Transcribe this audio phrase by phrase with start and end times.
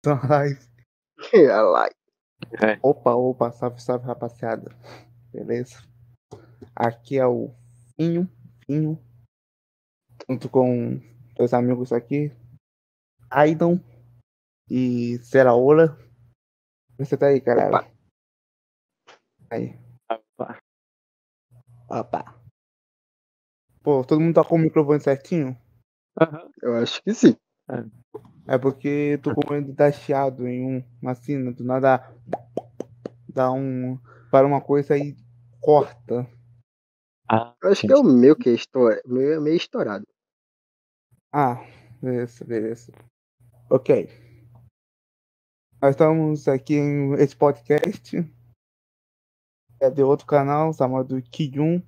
[0.00, 0.60] Então, live.
[1.52, 1.94] A live.
[2.62, 2.78] É.
[2.82, 4.70] Opa, opa, salve, salve, rapaziada.
[5.32, 5.82] Beleza?
[6.74, 7.52] Aqui é o
[7.96, 8.30] Finho,
[8.64, 8.96] Finho,
[10.28, 11.00] junto com
[11.34, 12.32] dois amigos aqui,
[13.28, 13.80] Aidan
[14.70, 15.98] e Seraola.
[16.96, 17.78] Você tá aí, galera?
[17.78, 17.90] Opa.
[19.50, 19.76] Aí,
[20.08, 20.58] Opa.
[21.90, 22.40] opa.
[23.82, 25.58] Pô, todo mundo tá com o microfone certinho?
[26.20, 26.50] Aham.
[26.62, 27.36] Eu acho que sim.
[27.68, 27.84] É
[28.56, 31.98] porque tô com medo de dar chiado em um, uma cena, do nada
[33.28, 33.98] dá um.
[34.30, 35.14] para uma coisa e
[35.60, 36.26] corta.
[37.30, 40.06] Ah, Eu acho que é o meu que é, estoura, o meu é meio estourado.
[41.30, 41.56] Ah,
[42.00, 42.92] beleza, beleza.
[43.70, 44.08] Ok.
[45.82, 48.16] Nós estamos aqui em esse podcast.
[49.80, 51.80] É de outro canal chamado Kijun.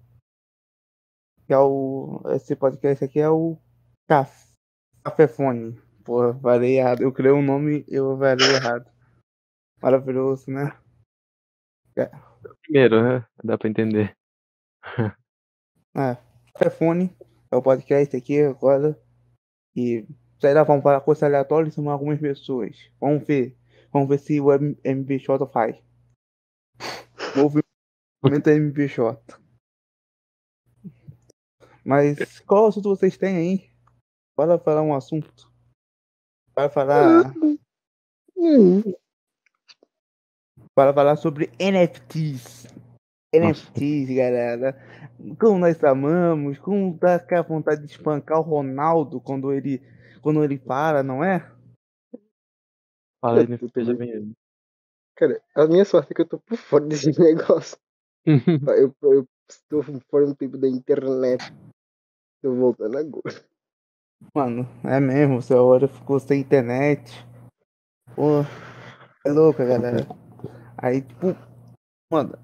[1.47, 2.21] Que é o.
[2.35, 3.57] Esse podcast aqui é o
[4.07, 4.55] Caf-
[5.03, 5.81] Cafefone.
[6.05, 7.03] Porra, falei errado.
[7.03, 8.91] Eu criei um nome eu falei errado.
[9.83, 10.77] Maravilhoso, né?
[12.63, 13.27] primeiro, né?
[13.43, 14.17] Dá pra entender.
[15.93, 16.17] É,
[16.57, 17.15] telefone
[17.51, 18.97] é o podcast aqui agora.
[19.75, 20.07] E
[20.39, 22.91] sei lá, vamos falar coisa aleatória sobre algumas pessoas.
[23.01, 23.59] Vamos ver.
[23.93, 25.77] Vamos ver se o MBJ faz.
[27.37, 29.19] Movimento MBJ.
[31.85, 33.71] Mas qual assunto vocês têm aí?
[34.37, 35.50] Bora falar um assunto.
[36.61, 37.35] Bora falar.
[40.75, 42.67] Para falar sobre NFTs.
[43.35, 44.77] NFTs, galera.
[45.41, 49.81] Como nós amamos, como dá aquela vontade de espancar o Ronaldo quando ele,
[50.21, 51.51] quando ele para, não é?
[53.23, 54.37] Fala aí no FPG bem.
[55.17, 57.79] cara, a minha sorte é que eu tô por fora desse negócio.
[58.77, 61.43] Eu, eu estou fora um tempo da internet.
[62.43, 63.50] Tô voltando agora.
[64.35, 67.27] Mano, é mesmo, seu hora ficou sem internet.
[68.15, 68.43] Pô,
[69.27, 70.07] é louca, galera.
[70.77, 71.29] Aí, tipo,
[72.13, 72.39] mano,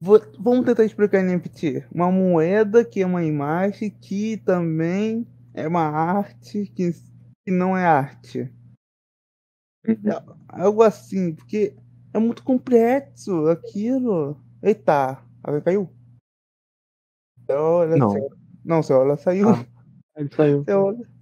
[0.00, 1.86] vou- vamos tentar explicar NFT.
[1.92, 6.90] Uma moeda que é uma imagem que também é uma arte que,
[7.44, 8.52] que não é arte.
[10.48, 11.76] Algo assim, porque
[12.12, 14.36] é muito complexo aquilo.
[14.62, 15.90] Eita, alguém caiu?
[17.96, 18.08] Não.
[18.64, 19.50] não, seu olha saiu.
[19.50, 19.75] Ah.
[20.16, 20.64] Ele saiu.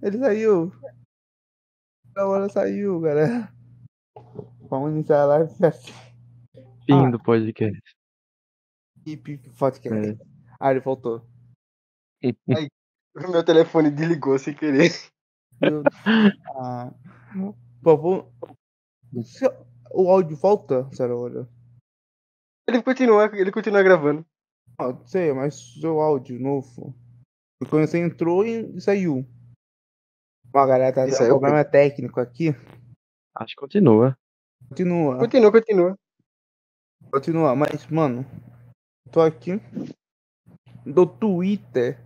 [0.01, 0.71] Ele saiu.
[2.13, 3.53] Seu olho saiu, galera.
[4.69, 5.91] Vamos iniciar a live assim.
[6.85, 7.09] Fim Ah.
[7.11, 7.81] do podcast.
[9.05, 10.09] Hip podcast.
[10.11, 10.17] É.
[10.59, 11.21] Ah, ele voltou.
[12.23, 14.91] O meu telefone desligou sem querer.
[15.61, 15.93] Meu Deus.
[16.57, 16.93] Ah,
[17.83, 18.31] por favor.
[19.91, 21.47] O áudio volta, sério, olha.
[22.67, 24.25] Ele continua, ele continua gravando.
[24.79, 26.95] Ah, sei, mas seu áudio novo.
[27.59, 29.25] Porque quando você entrou e saiu.
[30.53, 32.55] Ó, galera, tá aí um eu problema técnico aqui.
[33.35, 34.17] Acho que continua.
[34.69, 35.17] Continua.
[35.19, 35.99] Continua, continua.
[37.11, 38.25] Continua, mas, mano,
[39.11, 39.61] tô aqui
[40.85, 41.99] do Twitter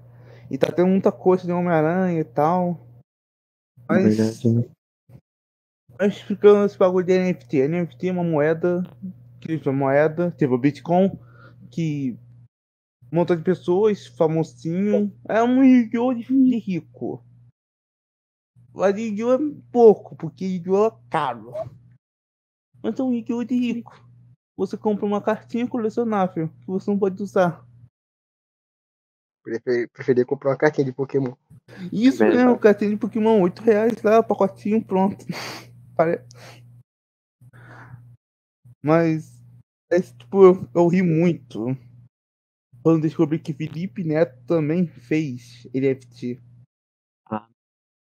[0.50, 2.88] e tá tendo muita coisa de Homem-Aranha e tal.
[3.88, 4.70] Mas, Verdade, né?
[6.00, 7.68] mas explicando esse bagulho de NFT.
[7.68, 8.84] NFT é uma moeda,
[9.42, 11.12] criptomoeda, tipo Bitcoin,
[11.70, 12.18] que
[13.12, 16.14] um montão de pessoas, famosinho, é um Yu-Gi-Oh!
[16.14, 17.26] de rico.
[18.74, 19.34] Mas Yu-Gi-Oh!
[19.34, 19.40] é
[19.72, 20.88] pouco, porque Yu-Gi-Oh!
[20.88, 21.52] é caro.
[22.84, 23.44] Mas é um Yu-Gi-Oh!
[23.44, 24.08] de rico.
[24.56, 27.66] Você compra uma cartinha colecionável que você não pode usar.
[29.44, 31.34] Preferi, preferia comprar uma cartinha de Pokémon.
[31.92, 32.44] Isso Verdade.
[32.44, 35.26] mesmo, cartinha de Pokémon, 8 reais lá, pacotinho, pronto.
[38.84, 39.42] Mas,
[39.90, 41.76] é, tipo, eu, eu ri muito
[42.84, 46.40] quando descobri que Felipe Neto também fez NFT.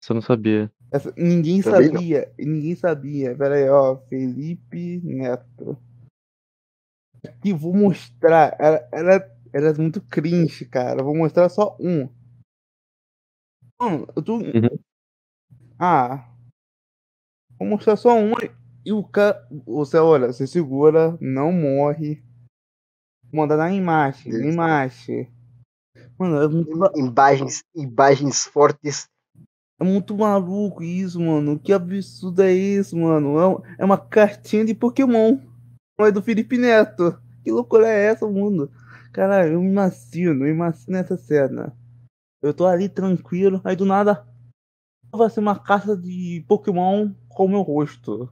[0.01, 0.71] Isso eu não sabia.
[0.91, 1.93] Essa- ninguém Também não.
[1.95, 3.35] sabia, ninguém sabia.
[3.35, 5.77] Pera aí, ó, Felipe Neto.
[7.27, 8.55] Aqui, vou mostrar.
[8.59, 11.03] Era, era, era muito cringe, cara.
[11.03, 12.07] Vou mostrar só um.
[13.79, 14.37] Mano, eu tô.
[14.37, 14.79] Uhum.
[15.79, 16.33] Ah.
[17.59, 18.33] Vou mostrar só um
[18.85, 19.45] e o cara.
[19.65, 22.23] Você olha, você segura, não morre.
[23.31, 24.53] Manda na imagem, Deus.
[24.53, 25.29] imagem.
[26.17, 29.07] Mano, é muito, ma- Imagens, imagens fortes.
[29.79, 31.59] é muito maluco isso, mano.
[31.59, 33.39] Que absurdo é isso, mano?
[33.39, 35.39] É, é uma cartinha de Pokémon.
[35.99, 37.19] Não é do Felipe Neto.
[37.43, 38.71] Que loucura é essa, mundo?
[39.13, 41.75] Caralho, eu me imagino, eu imagino essa cena.
[42.41, 44.27] Eu tô ali tranquilo, aí do nada
[45.11, 48.29] vai ser uma caça de Pokémon com o meu rosto.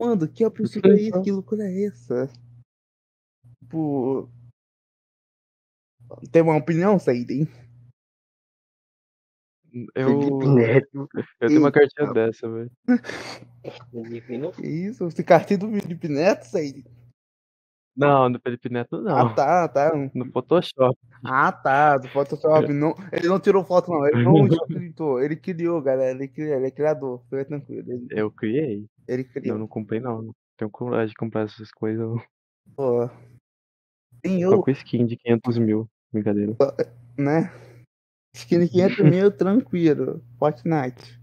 [0.00, 1.20] Mano, que absurdo é isso?
[1.22, 2.30] Que loucura é essa?
[3.68, 4.30] Tipo.
[6.32, 7.46] Tem uma opinião, Saiden?
[9.94, 11.08] Eu, Felipe Neto.
[11.40, 11.80] eu tenho uma Eita.
[11.80, 12.70] cartinha dessa, velho.
[14.64, 15.04] Isso?
[15.04, 16.84] Você cartinha do Felipe Neto, Said?
[17.94, 19.34] Não, do Felipe Neto Ah, não.
[19.34, 19.92] tá, tá.
[20.14, 20.96] No Photoshop.
[21.22, 21.98] Ah, tá.
[21.98, 22.72] Do Photoshop.
[22.72, 24.06] Não, ele não tirou foto, não.
[24.06, 25.20] Ele não escritou.
[25.20, 26.12] Ele criou, galera.
[26.16, 27.22] Ele, criou, ele é criador.
[27.24, 27.92] Fica tranquilo.
[27.92, 28.86] Ele, Eu criei.
[29.06, 29.58] ele Eu criou.
[29.58, 30.22] não comprei, não.
[30.22, 32.06] Não tenho coragem de comprar essas coisas.
[32.08, 32.22] não.
[32.74, 33.10] Pô.
[34.26, 35.88] Só eu, com skin de 500 mil.
[36.12, 36.56] Brincadeira.
[37.16, 37.52] né?
[38.34, 40.22] Skin de 500 mil, tranquilo.
[40.38, 41.20] Fortnite.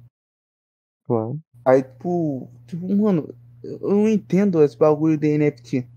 [1.05, 1.39] Claro.
[1.65, 3.33] Aí, tipo, tipo, mano,
[3.63, 5.87] eu não entendo esse bagulho de NFT.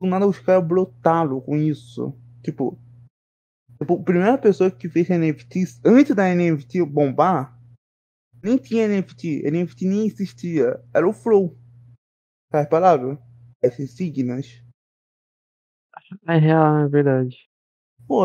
[0.00, 2.14] Do nada os caras brotaram com isso.
[2.42, 2.78] Tipo,
[3.78, 7.58] tipo, a primeira pessoa que fez NFT, antes da NFT bombar,
[8.42, 9.42] nem tinha NFT.
[9.50, 10.82] NFT nem existia.
[10.94, 11.56] Era o Flow.
[12.50, 13.18] Tá reparado?
[13.62, 14.62] Esses signas.
[16.26, 17.36] É real, é verdade.
[18.06, 18.24] Pô.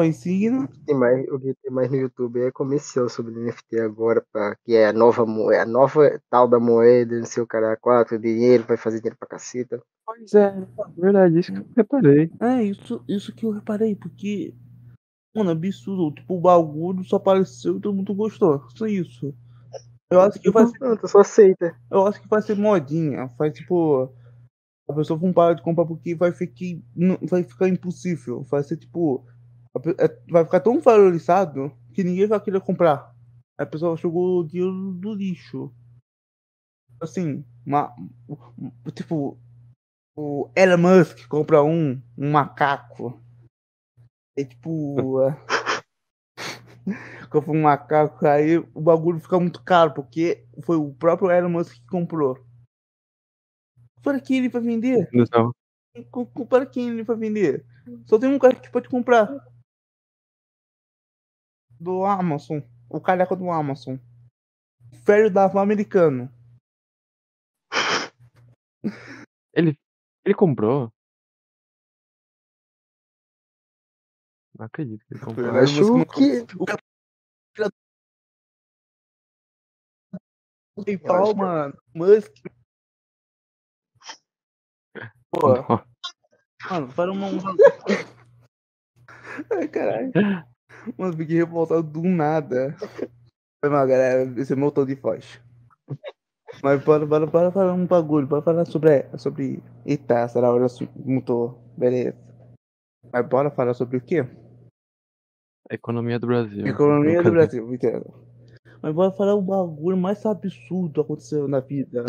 [0.86, 4.74] Tem mais, o que tem mais no YouTube é comercial sobre NFT agora, pra, que
[4.76, 8.64] é a nova, moe- a nova tal da moeda, não sei o cara, quatro, dinheiro,
[8.64, 9.82] vai fazer dinheiro pra caceta.
[10.06, 11.40] Pois é, é verdade.
[11.40, 12.32] Isso que eu reparei.
[12.40, 14.54] É, isso, isso que eu reparei, porque.
[15.36, 16.14] Mano, absurdo.
[16.16, 18.64] Tipo, o bagulho só apareceu e todo mundo gostou.
[18.76, 19.34] Só isso.
[20.12, 21.76] Eu acho que vai ser, Não, tu só aceita.
[21.92, 23.26] eu acho que vai ser modinha.
[23.38, 24.14] Vai tipo.
[24.90, 26.56] A pessoa não para de comprar porque vai ficar,
[27.30, 28.44] vai ficar impossível.
[28.44, 29.26] Vai ser tipo.
[29.98, 33.14] é- Vai ficar tão valorizado que ninguém vai querer comprar.
[33.58, 35.74] A pessoa jogou o dinheiro do lixo.
[37.02, 37.94] Assim, uma,
[38.94, 39.38] tipo,
[40.16, 43.22] o Elon Musk compra um, um macaco.
[44.38, 45.22] É tipo.
[45.22, 45.36] é,
[47.30, 51.74] compra um macaco, aí o bagulho fica muito caro, porque foi o próprio Elon Musk
[51.76, 52.38] que comprou.
[54.04, 55.10] Para quem ele vai vender?
[55.14, 55.54] Não.
[56.50, 57.66] Para quem ele vai vender?
[58.06, 59.28] Só tem um cara que pode comprar.
[61.80, 62.60] Do Amazon.
[62.90, 63.96] O careca do Amazon.
[64.92, 66.30] O velho da americano.
[69.56, 69.78] Ele,
[70.26, 70.92] ele comprou?
[74.58, 75.46] Não acredito que ele comprou.
[75.48, 76.56] Eu acho que.
[76.60, 76.82] O cara.
[80.84, 81.78] Tem Eu pau, que- mano.
[81.94, 82.34] Musk.
[85.34, 85.48] Pô,
[86.70, 87.28] mano, para uma.
[87.28, 87.56] uma-
[89.52, 90.12] Ai, caralho.
[90.96, 92.76] Mano, fiquei revoltado do nada.
[93.60, 94.24] Foi mal, galera.
[94.40, 95.42] Esse é meu tom de voz.
[96.62, 98.28] Mas bora, bora, bora falar um bagulho.
[98.28, 99.10] Bora falar sobre.
[99.18, 99.64] sobre...
[99.86, 101.60] Eita, essa hora mutou.
[101.76, 102.16] Beleza.
[103.12, 104.24] Mas bora falar sobre o quê?
[105.72, 106.68] Economia do Brasil.
[106.68, 107.32] Economia do.
[107.32, 108.14] Brasil, entendo.
[108.82, 112.04] Mas bora falar o bagulho mais absurdo que aconteceu na vida.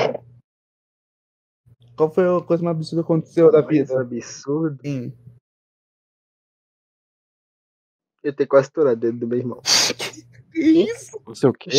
[1.97, 4.01] Qual foi a coisa mais absurda que aconteceu na Coisa vida?
[4.01, 4.79] absurdo.
[4.85, 5.13] Sim.
[8.23, 9.61] Eu tenho quase estourado dentro do meu irmão.
[10.55, 11.21] Que isso?
[11.27, 11.71] Não sei o quê?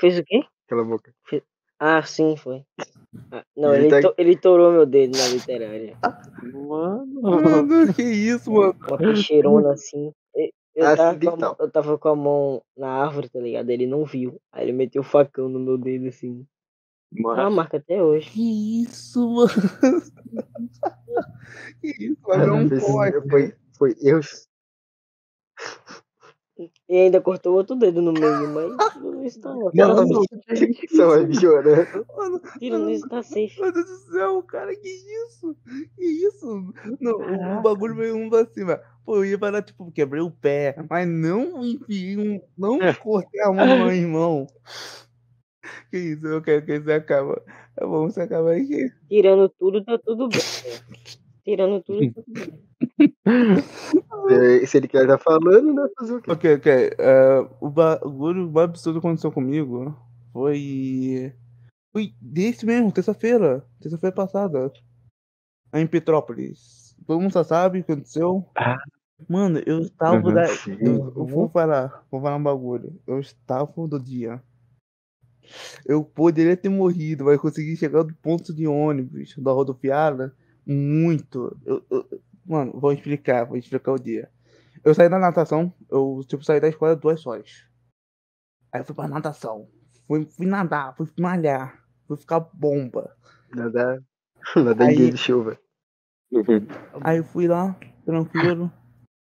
[0.00, 0.42] Fez o quê?
[0.66, 1.14] Cala a boca.
[1.78, 2.64] Ah, sim, foi.
[3.30, 5.96] Ah, não, Ele ele, tá- to- ele torou meu dedo na literária.
[6.52, 7.06] Mano.
[7.22, 8.74] Mano, que isso, mano?
[8.88, 10.12] Uma peixeirona assim.
[10.34, 11.38] Eu, eu, tava a, Acidental.
[11.38, 13.70] mão- eu tava com a mão na árvore, tá ligado?
[13.70, 14.40] Ele não viu.
[14.50, 16.44] Aí ele meteu o facão no meu dedo assim.
[17.14, 17.56] Tá uma Mano.
[17.56, 18.30] marca até hoje.
[18.30, 19.48] Que isso, mano?
[21.80, 23.28] Que isso, ver um Foi- corte.
[23.30, 24.20] foi, foi eu.
[26.88, 30.06] E ainda cortou outro dedo no meio, mas tudo isso tá, Não,
[30.88, 32.06] só vai chorando.
[32.16, 33.60] Mano, tirando isso tá safe.
[33.60, 35.56] meu Deus do céu, cara, que isso?
[35.96, 36.72] Que isso?
[37.00, 38.80] Não, o, o bagulho veio um pra cima.
[39.04, 42.40] Pô, eu ia parar, tipo, quebrei o pé, mas não enfiei um.
[42.56, 42.92] Não É.
[42.92, 44.46] cortei a mão meu irmão.
[45.90, 47.40] Que isso, eu quero que isso acabe.
[47.76, 48.90] É bom, você acabar aqui.
[49.08, 50.40] Tirando tudo, tá tudo bem.
[51.44, 52.42] Tirando tudo, tá tudo
[54.28, 54.66] bem.
[54.66, 55.88] Se ele quer tá falando, né?
[55.98, 56.30] Fazer o quê?
[56.30, 56.72] Ok, ok.
[56.98, 59.96] é, o bagulho mais absurdo que aconteceu comigo
[60.32, 61.32] foi.
[61.92, 63.64] Foi desse mesmo, terça-feira.
[63.80, 64.70] Terça-feira passada.
[65.74, 66.94] Em Petrópolis.
[67.06, 68.46] Todo mundo já sabe o que aconteceu.
[68.54, 68.76] Ah.
[69.26, 70.46] Mano, eu estava Uhum, da.
[70.80, 73.00] Eu, eu vou falar, vou falar um bagulho.
[73.06, 74.42] Eu estava do dia.
[75.86, 80.32] Eu poderia ter morrido, mas consegui chegar do ponto de ônibus da rodoviária
[80.66, 81.56] muito.
[81.64, 84.30] Eu- eu- mano, vou explicar, vou explicar o dia.
[84.84, 87.64] Eu saí da natação, eu tipo saí da escola duas horas.
[88.72, 89.68] Aí eu fui pra natação.
[90.06, 93.14] Fui, fui nadar, fui malhar, fui ficar bomba.
[93.54, 94.02] Nada,
[94.56, 95.58] nada Aí- em dia de chuva.
[97.02, 97.74] Aí eu fui lá,
[98.04, 98.70] tranquilo,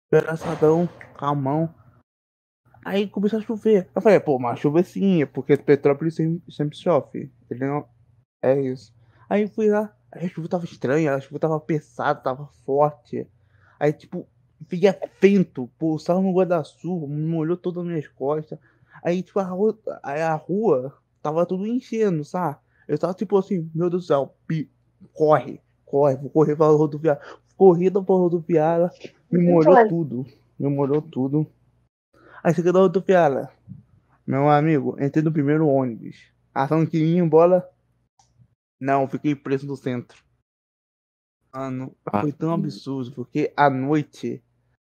[0.09, 1.73] pedaçadão, calmão.
[2.85, 3.89] Aí começou a chover.
[3.95, 7.31] Eu falei, pô, mas chuva sim, é porque Petrópolis sempre, sempre chove.
[7.49, 7.83] Ele não.
[8.43, 8.93] É isso.
[9.27, 13.27] Aí fui lá, aí a chuva tava estranha, a chuva tava pesada, tava forte.
[13.79, 14.27] Aí, tipo,
[14.67, 18.59] fiquei vento, pô, estava no guarda-chuva, me molhou todas as minhas costas.
[19.03, 22.59] Aí, tipo, a rua, a rua tava tudo enchendo, sabe?
[22.87, 24.69] Eu tava tipo assim, meu Deus do céu, pi,
[25.11, 27.19] corre, corre, vou correr pra rodoviária.
[27.57, 28.91] Corrida pra rodoviária,
[29.31, 30.25] me molhou tudo.
[30.59, 31.47] Me molhou tudo.
[32.45, 33.49] Aí cheguei da rodoviária.
[34.27, 36.31] Meu amigo, entrei no primeiro ônibus.
[36.53, 37.67] Achando que ia embora.
[38.79, 40.23] Não, fiquei preso no centro.
[41.51, 42.21] Mano, Ah.
[42.21, 44.43] foi tão absurdo, porque à noite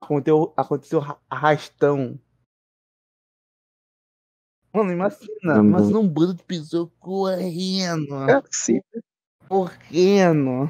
[0.02, 2.18] aconteceu, aconteceu ra- arrastão.
[4.74, 5.64] Mano, imagina, Uhum.
[5.68, 8.80] imagina um bando de pessoas correndo, É assim.
[9.48, 10.68] correndo.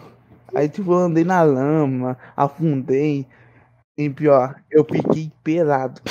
[0.55, 3.27] Aí, tipo, eu andei na lama, afundei.
[3.97, 6.03] E pior, eu fiquei pelado.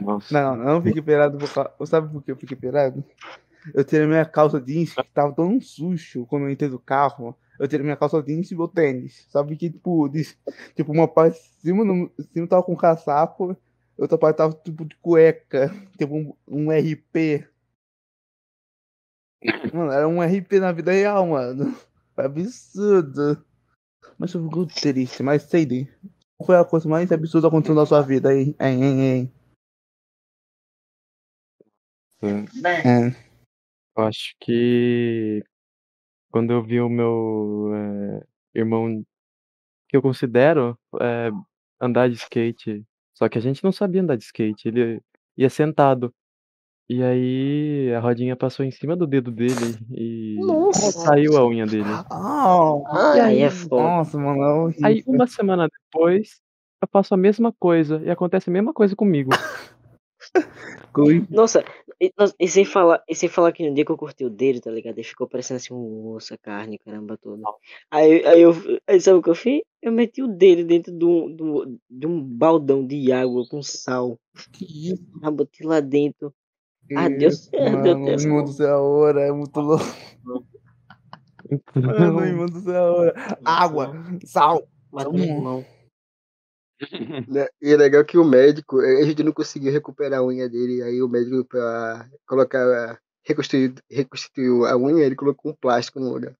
[0.00, 0.32] Nossa.
[0.32, 1.86] Não, eu não fiquei pelado por.
[1.86, 3.04] Sabe por que eu fiquei pelado?
[3.74, 7.36] Eu tirei minha calça jeans, que tava tão sujo quando eu entrei do carro.
[7.58, 9.26] Eu tirei minha calça jeans e meu tênis.
[9.30, 10.36] Sabe que, tipo, de-
[10.74, 13.56] tipo uma parte de cima, no, cima tava com casaco,
[13.96, 17.46] outra parte tava tipo de cueca, tipo um, um RP.
[19.72, 21.76] Mano, era um RP na vida real, mano.
[22.16, 23.44] Absurdo.
[24.18, 25.84] Mas eu fico triste, mas sei de.
[25.84, 28.54] Qual foi a coisa mais absurda que aconteceu na sua vida aí?
[28.60, 29.32] Hein, hein, hein?
[32.22, 33.08] É.
[33.96, 35.42] Eu acho que
[36.30, 39.04] quando eu vi o meu eh, irmão,
[39.88, 41.30] que eu considero eh,
[41.80, 42.84] andar de skate,
[43.14, 45.02] só que a gente não sabia andar de skate, ele
[45.36, 46.14] ia sentado.
[46.88, 50.92] E aí a rodinha passou em cima do dedo dele e Nossa.
[50.92, 51.84] saiu a unha dele.
[52.10, 52.74] Ah,
[53.14, 53.82] Ai, Aí é foda.
[53.82, 54.86] nossa, mano, é horrível.
[54.86, 56.40] Aí uma semana depois
[56.82, 59.30] eu faço a mesma coisa e acontece a mesma coisa comigo.
[61.30, 61.64] Nossa,
[62.00, 64.60] e, e sem falar, e sem falar que no dia que eu cortei o dedo,
[64.60, 64.98] tá ligado?
[64.98, 67.42] Ele ficou parecendo assim um osso, a carne, caramba toda.
[67.90, 68.52] Aí, aí eu,
[68.86, 69.62] aí sabe o que eu fiz?
[69.80, 74.18] Eu meti o dedo dentro de um, do- de um baldão de água com sal.
[74.52, 76.32] Que isso, Já botei lá dentro.
[76.96, 78.22] Ah, deu certo, deu mano, certo.
[78.22, 79.84] irmão do céu, hora, é muito louco.
[81.74, 83.14] Mano, irmão do céu, hora.
[83.44, 83.92] Água,
[84.24, 84.66] sal.
[85.12, 85.64] Meu.
[87.28, 87.46] Né?
[87.60, 91.00] E é legal que o médico, a gente não conseguiu recuperar a unha dele, aí
[91.00, 96.34] o médico pra colocar, reconstruir, reconstituiu a unha, ele colocou um plástico no lugar.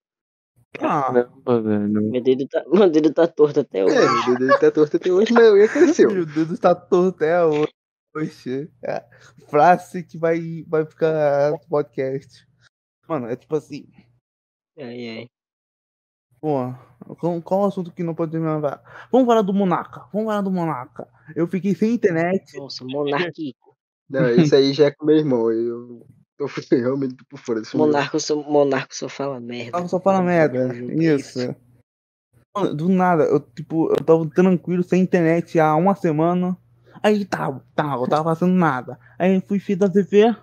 [0.80, 2.10] Ah, Caramba, velho.
[2.10, 3.94] Meu dedo tá, meu dedo tá torto até hoje.
[3.94, 6.10] É, o dedo tá torto até hoje, mas a unha cresceu.
[6.10, 7.72] meu Deus, está torto até hoje.
[8.12, 9.04] Poxa, é,
[9.48, 12.46] frase que vai, vai ficar no podcast.
[13.08, 13.86] Mano, é tipo assim,
[14.78, 15.30] Ai, ai.
[16.40, 16.74] pô,
[17.18, 18.82] qual, qual o assunto que não pode me levar?
[19.10, 21.08] Vamos falar do Monarca, vamos falar do Monarca.
[21.34, 22.56] Eu fiquei sem internet.
[22.56, 23.76] Nossa, monarquico.
[24.08, 27.76] Não, isso aí já é com meu irmão, eu tô realmente por fora desse.
[27.76, 29.78] Monarco só, monarco só fala merda.
[29.78, 30.74] Ela só fala merda.
[30.74, 31.54] Isso.
[32.54, 36.56] Mano, do nada, eu tipo, eu tava tranquilo, sem internet há uma semana.
[37.02, 38.98] Aí tá, tá, eu tava fazendo nada.
[39.18, 40.34] Aí fui filho da TV.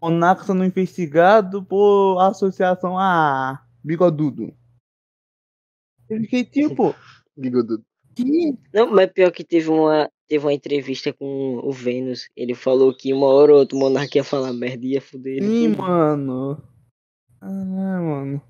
[0.00, 4.54] Monarca sendo investigado por associação a Bigodudo.
[6.08, 6.94] Eu fiquei tipo,
[7.36, 7.84] Bigodudo.
[8.14, 12.28] que Não, mas pior que teve uma, teve uma entrevista com o Vênus.
[12.34, 15.36] Ele falou que uma hora ou outra o monarca ia falar merda e ia fuder
[15.36, 15.46] ele.
[15.46, 16.62] Sim, mano.
[17.40, 18.42] Ah, mano.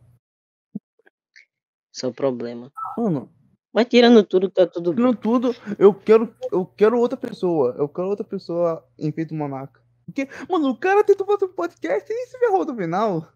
[1.93, 2.73] Só problema.
[2.99, 3.33] Mano,
[3.75, 5.05] Mas tirando tudo, tá tudo bem.
[5.05, 7.75] tirando tudo, eu quero, eu quero outra pessoa.
[7.77, 9.83] Eu quero outra pessoa em feito monarca.
[10.07, 13.29] Porque, mano, o cara tentou fazer um podcast e se ferrou no final.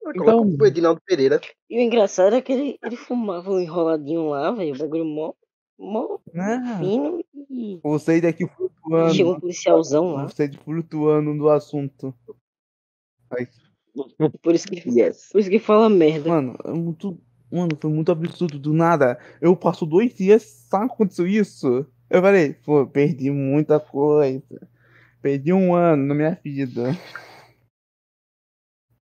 [0.00, 1.38] Colocou o Edinaldo Pereira.
[1.68, 4.74] E o engraçado é que ele, ele fumava um enroladinho lá, velho.
[4.74, 5.34] O bagulho mó,
[5.78, 6.62] mó Né?
[6.78, 9.30] fino e Você daqui chegou flutuando.
[9.32, 10.28] um policialzão lá.
[10.28, 12.14] Você flutuando no assunto.
[13.30, 13.46] Aí,
[14.40, 16.30] Por isso que, por isso que fala merda.
[16.30, 17.20] mano, é muito.
[17.50, 18.58] Mano, foi muito absurdo.
[18.58, 19.18] Do nada.
[19.40, 21.86] Eu passo dois dias, sabe o que aconteceu isso?
[22.10, 24.68] Eu falei, pô, perdi muita coisa.
[25.20, 26.92] Perdi um ano na minha vida.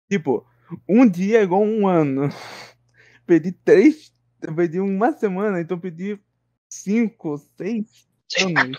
[0.10, 0.46] Tipo,
[0.88, 2.30] um dia é igual um ano.
[3.26, 4.12] Perdi três.
[4.42, 6.20] Eu perdi uma semana, então perdi
[6.70, 8.08] cinco, seis
[8.40, 8.78] anos.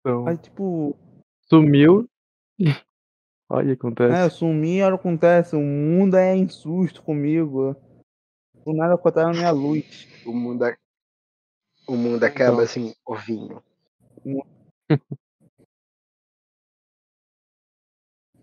[0.00, 0.96] Então, Aí, tipo,
[1.48, 2.08] sumiu.
[3.48, 4.36] Olha o que É, eu acontece.
[4.36, 5.54] sumi, olha o que acontece.
[5.56, 7.76] O mundo é em susto comigo.
[8.64, 10.08] Do nada cortaram minha luz.
[10.24, 10.76] O mundo, a-
[11.86, 13.62] o mundo acaba assim, ovinho.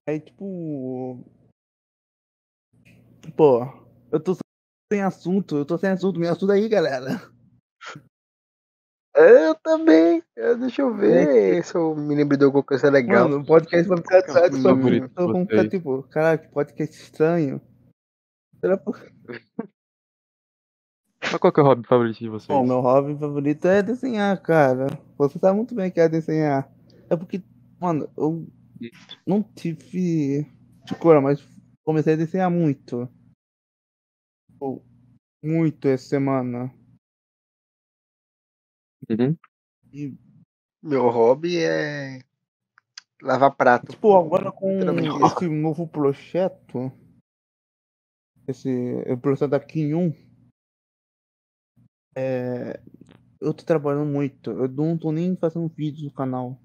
[0.07, 1.19] Aí, tipo.
[3.35, 3.65] Pô,
[4.11, 4.35] eu tô
[4.91, 6.19] sem assunto, eu tô sem assunto.
[6.19, 7.30] Me ajuda aí, galera.
[9.15, 10.23] Eu também.
[10.37, 13.27] É, Deixa eu ver se eu me lembro de alguma coisa legal.
[13.27, 14.55] Mano, o podcast vai ficar chato.
[14.57, 17.61] Só de vamos ficar tipo, caralho, que podcast estranho.
[18.59, 18.99] Será por...
[21.23, 22.47] Mas qual que é o hobby favorito de vocês?
[22.47, 24.87] Bom, meu hobby favorito é desenhar, cara.
[25.17, 26.69] Você sabe muito bem que é desenhar.
[27.09, 27.41] É porque,
[27.79, 28.47] mano, eu
[29.25, 30.45] não tive
[30.85, 31.45] escola, mas
[31.83, 33.09] comecei a desenhar muito.
[35.43, 36.73] Muito essa semana.
[39.09, 39.35] Uhum.
[39.91, 40.13] E,
[40.81, 42.23] Meu hobby é
[43.21, 43.91] lavar prato.
[43.91, 44.79] tipo, agora com
[45.25, 46.91] esse novo projeto,
[48.47, 48.69] esse
[49.21, 50.13] projeto da Kim 1,
[52.15, 52.79] é,
[53.39, 54.51] eu tô trabalhando muito.
[54.51, 56.59] Eu não tô nem fazendo vídeos no canal.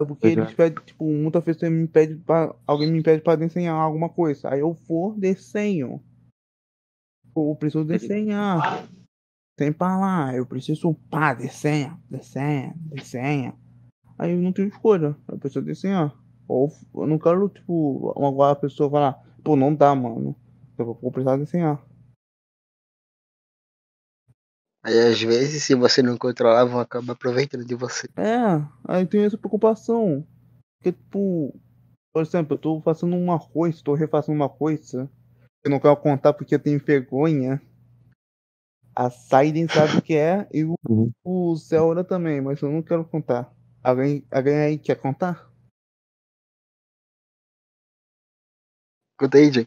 [0.00, 0.30] É porque é.
[0.30, 4.50] eles pedem, tipo, muitas vezes me pede pra, alguém me pede pra desenhar alguma coisa.
[4.50, 6.02] Aí eu vou, desenho.
[7.32, 8.88] Pô, Eu preciso desenhar.
[9.56, 13.54] Tem pra lá, eu preciso, pá, desenha, desenha, desenha.
[14.18, 16.14] Aí eu não tenho escolha, eu preciso desenhar.
[16.48, 19.12] Ou eu não quero, tipo, agora a pessoa falar,
[19.44, 20.34] pô, não dá, mano.
[20.78, 21.84] Eu vou precisar desenhar.
[24.84, 28.08] Aí às vezes, se você não controlar, vão acabar aproveitando de você.
[28.16, 30.26] É, aí tem essa preocupação.
[30.78, 31.54] Porque, tipo,
[32.12, 35.08] por exemplo, eu tô fazendo uma coisa, tô refazendo uma coisa.
[35.64, 37.62] Eu não quero contar porque eu tenho vergonha.
[38.94, 41.10] A Saiden sabe o que é e o, Uhum.
[41.24, 43.52] o Zelda também, mas eu não quero contar.
[43.82, 45.50] Alguém, alguém aí quer contar?
[49.18, 49.66] Conta aí, Jay.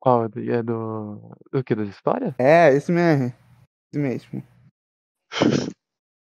[0.00, 0.24] Qual?
[0.24, 1.36] É do.
[1.50, 1.74] Do que?
[1.74, 2.34] Das histórias?
[2.38, 3.32] É, esse mesmo.
[3.92, 4.42] Esse mesmo.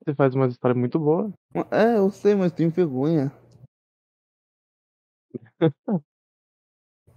[0.05, 1.33] Você faz uma história muito boa.
[1.73, 3.33] É, eu sei, mas tenho vergonha.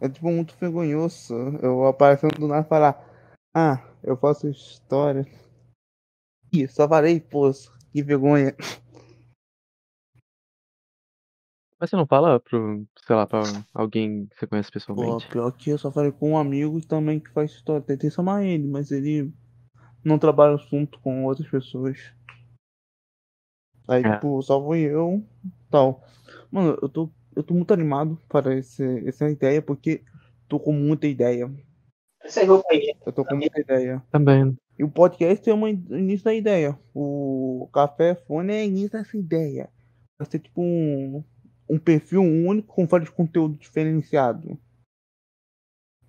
[0.02, 1.34] É tipo muito vergonhoso.
[1.62, 3.09] Eu aparecendo do nada e falar,
[3.54, 5.26] ah, eu faço história.
[6.52, 7.52] Ih, só falei, pô,
[7.92, 8.56] que vergonha.
[11.80, 13.42] Mas você não fala pro, sei lá, pra
[13.74, 15.30] alguém que você conhece Pô, pessoalmente?
[15.30, 17.82] pior que eu só falei com um amigo também que faz história.
[17.82, 19.34] Tentei chamar ele, mas ele
[20.04, 22.14] não trabalha junto com outras pessoas.
[23.88, 24.16] Aí, É.
[24.16, 25.24] tipo, só vou eu
[25.70, 26.04] tal.
[26.52, 30.04] Mano, eu tô, eu tô muito animado para esse, essa ideia, porque
[30.48, 31.50] tô com muita ideia.
[32.30, 32.96] Essa roupa aí.
[33.06, 34.04] Eu tô com muita ideia.
[34.12, 34.56] Também.
[34.78, 36.78] E o podcast é um início da ideia.
[36.94, 39.70] O Café Fone é início dessa ideia.
[40.20, 41.24] Vai ser tipo um,
[41.68, 44.56] um perfil único com vários conteúdos diferenciados.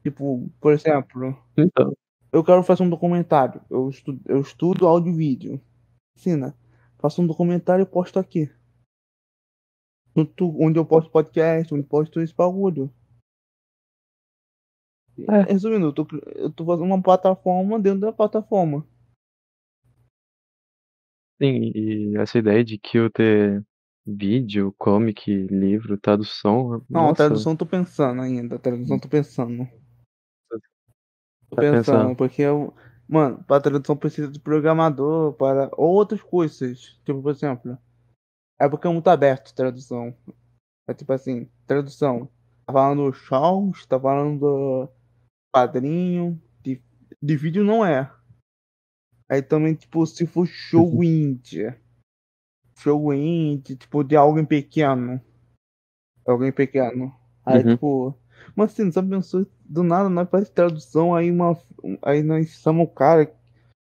[0.02, 1.94] Tipo, por exemplo, Então.
[2.32, 3.60] eu quero fazer um documentário.
[3.70, 5.60] Eu estudo, eu estudo áudio e vídeo.
[6.16, 6.54] Ensina.
[6.98, 8.50] Faço um documentário e posto aqui.
[10.14, 12.92] No tu- Onde eu posto podcast, onde eu posto esse bagulho.
[15.28, 15.52] É.
[15.52, 18.86] Resumindo, eu tô, eu tô fazendo uma plataforma dentro da plataforma.
[21.40, 23.64] Sim, e essa ideia de que eu ter
[24.06, 26.84] vídeo, comic, livro, tradução.
[26.88, 28.58] Não, a nossa, tradução eu tô pensando ainda.
[28.58, 29.68] Tradução eu tô pensando.
[31.48, 32.16] Tô Tá pensando, pensando.
[32.16, 32.74] porque eu.
[33.08, 37.00] Mano, pra tradução precisa de programador, para outras coisas.
[37.04, 37.78] Tipo, por exemplo.
[38.58, 40.14] É porque é muito aberto tradução.
[40.86, 42.28] É tipo assim, tradução.
[42.66, 44.88] Tá falando shows, tá falando
[45.52, 46.40] padrinho.
[46.62, 46.82] De,
[47.22, 48.10] de vídeo não é.
[49.28, 51.74] Aí também, tipo, se for show indie.
[52.78, 55.20] Show indie, tipo, de alguém pequeno.
[56.26, 57.14] Alguém pequeno.
[57.44, 57.72] Aí, Uhum.
[57.74, 58.14] tipo.
[58.56, 61.56] Mas assim, só pensou, do nada nós faz tradução, aí uma.
[62.02, 63.32] Aí nós chamamos o cara,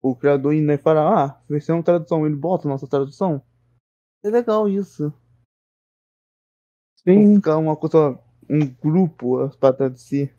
[0.03, 3.43] o criador, e nós fala, ah, vai ser uma tradução, ele bota a nossa tradução.
[4.25, 5.13] É legal isso.
[7.07, 10.35] Sim, ficar uma coisa, um grupo pra traduzir.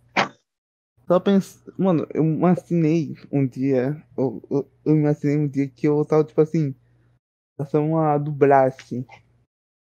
[1.08, 5.68] Só pensa, mano, eu me assinei um dia, eu, eu, eu me assinei um dia
[5.68, 6.74] que eu tava tipo assim,
[7.58, 9.06] fazer uma dublagem.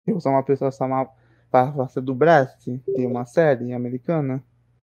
[0.05, 1.09] Eu sou uma pessoa chamada
[1.49, 4.43] para fazer dublagem de uma série americana.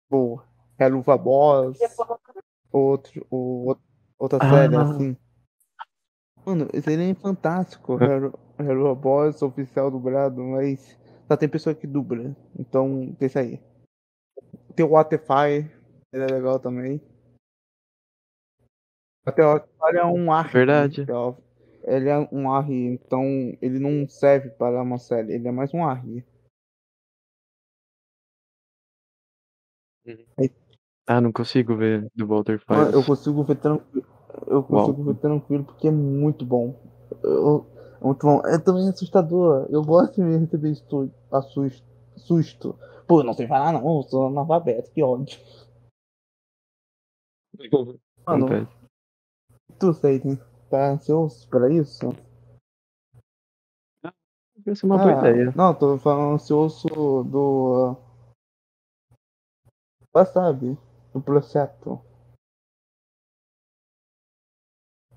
[0.10, 0.42] Ou
[0.80, 1.78] Helluva Boss,
[2.72, 3.78] outro, ou,
[4.18, 4.82] outra série Ah.
[4.82, 5.18] assim.
[6.46, 7.98] Mano, seria é fantástico.
[8.02, 12.36] Hello- Helluva Boss, oficial dublado, mas só tem pessoa que dubla.
[12.58, 13.62] Então, deixa aí.
[14.76, 15.72] Tem o Waterfire,
[16.14, 17.02] ele é legal também.
[19.26, 20.54] Até o Waterfire é um ARG.
[20.54, 21.06] Verdade.
[21.86, 23.24] Ele é um ARG, então
[23.62, 26.24] ele não serve para uma série, ele é mais um ARG.
[31.08, 32.94] Ah, não consigo ver do Walter Fires.
[32.94, 34.06] eu consigo ver tranquilo.
[34.48, 36.76] Eu consigo ver tranquilo porque é muito bom.
[37.22, 37.66] Eu-
[38.02, 38.42] é muito bom.
[38.46, 39.68] É também assustador.
[39.70, 40.78] Eu gosto de receber
[41.32, 41.84] assusto,
[42.18, 42.76] susto.
[43.08, 45.38] Pô, não sei falar não, eu sou analfabeto, que ódio.
[48.26, 48.72] Mano, Acontece.
[49.80, 50.20] tu sei?
[50.70, 52.10] Tá ansioso pra isso?
[54.66, 55.52] Vai ser uma boa Ah, ideia.
[55.56, 57.96] Não, tô falando ansioso do.
[60.14, 60.78] Ah, sabe?
[61.14, 62.00] Do projeto.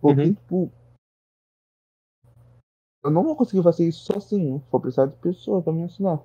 [0.00, 0.34] Porque, Uhum.
[0.34, 0.72] tipo.
[3.04, 4.58] Eu não vou conseguir fazer isso sozinho.
[4.70, 6.18] Vou precisar de pessoas pra me ensinar.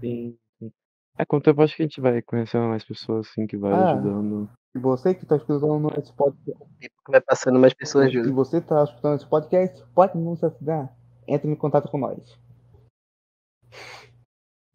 [0.00, 0.38] Sim.
[1.18, 3.72] É, com o tempo acho que a gente vai conhecendo mais pessoas assim que vai
[3.72, 3.92] Ah.
[3.92, 4.50] ajudando.
[4.74, 6.64] E você que tá escutando esse podcast.
[6.80, 8.34] Que vai passando, mais pessoas Se ajudam.
[8.34, 10.96] você tá escutando esse podcast, pode nos ajudar.
[11.28, 12.38] Entre em contato com nós.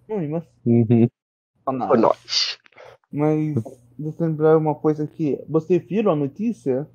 [0.09, 0.47] Hum, mas.
[0.65, 1.07] Uhum.
[1.65, 2.57] Por nós.
[3.11, 3.55] Mas
[3.97, 5.43] deixa eu lembrar uma coisa aqui.
[5.49, 6.87] Você viu a notícia?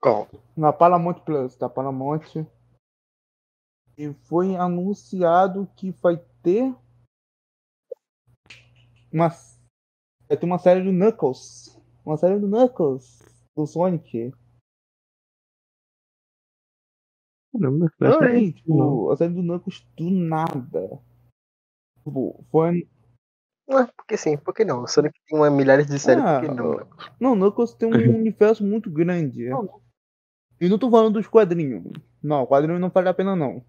[0.00, 0.28] Qual?
[0.56, 1.68] Na Paramount Plus, tá?
[1.68, 2.20] Paramount.
[4.00, 6.74] E foi anunciado que vai ter
[9.12, 11.78] uma, vai ter uma série do Knuckles.
[12.02, 13.20] Uma série do Knuckles.
[13.54, 14.32] Do Sonic.
[17.52, 18.26] Caramba, Ah, é?
[18.28, 20.98] aí, tipo, a série do Knuckles do nada.
[22.02, 22.88] Tipo, foi
[23.68, 24.84] Ah, porque sim, por que não?
[24.84, 26.88] O Sonic tem uma milhares de séries, Ah, por que não?
[27.20, 29.50] Não, Knuckles tem um universo muito grande.
[30.58, 31.84] E não tô falando dos quadrinhos.
[32.22, 33.62] Não, o quadrinho não vale a pena não.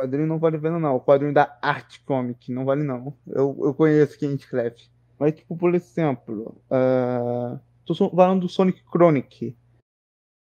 [0.00, 0.96] Quadrinho não vale pena não.
[0.96, 3.14] O quadrinho da Art Comic não vale não.
[3.26, 4.88] Eu, eu conheço quem escreve.
[5.18, 9.54] Mas tipo, por exemplo, ah, tô falando do Sonic Chronic.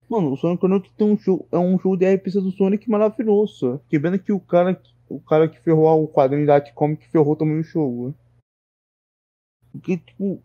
[0.09, 3.81] Mano, o Sonic Chronic tem um jogo, é um jogo de RPG do Sonic maravilhoso.
[3.89, 7.35] Que pena que o cara, o cara que ferrou o quadrinho da Art Comic ferrou
[7.35, 8.15] também o jogo.
[9.73, 10.41] Porque, tipo,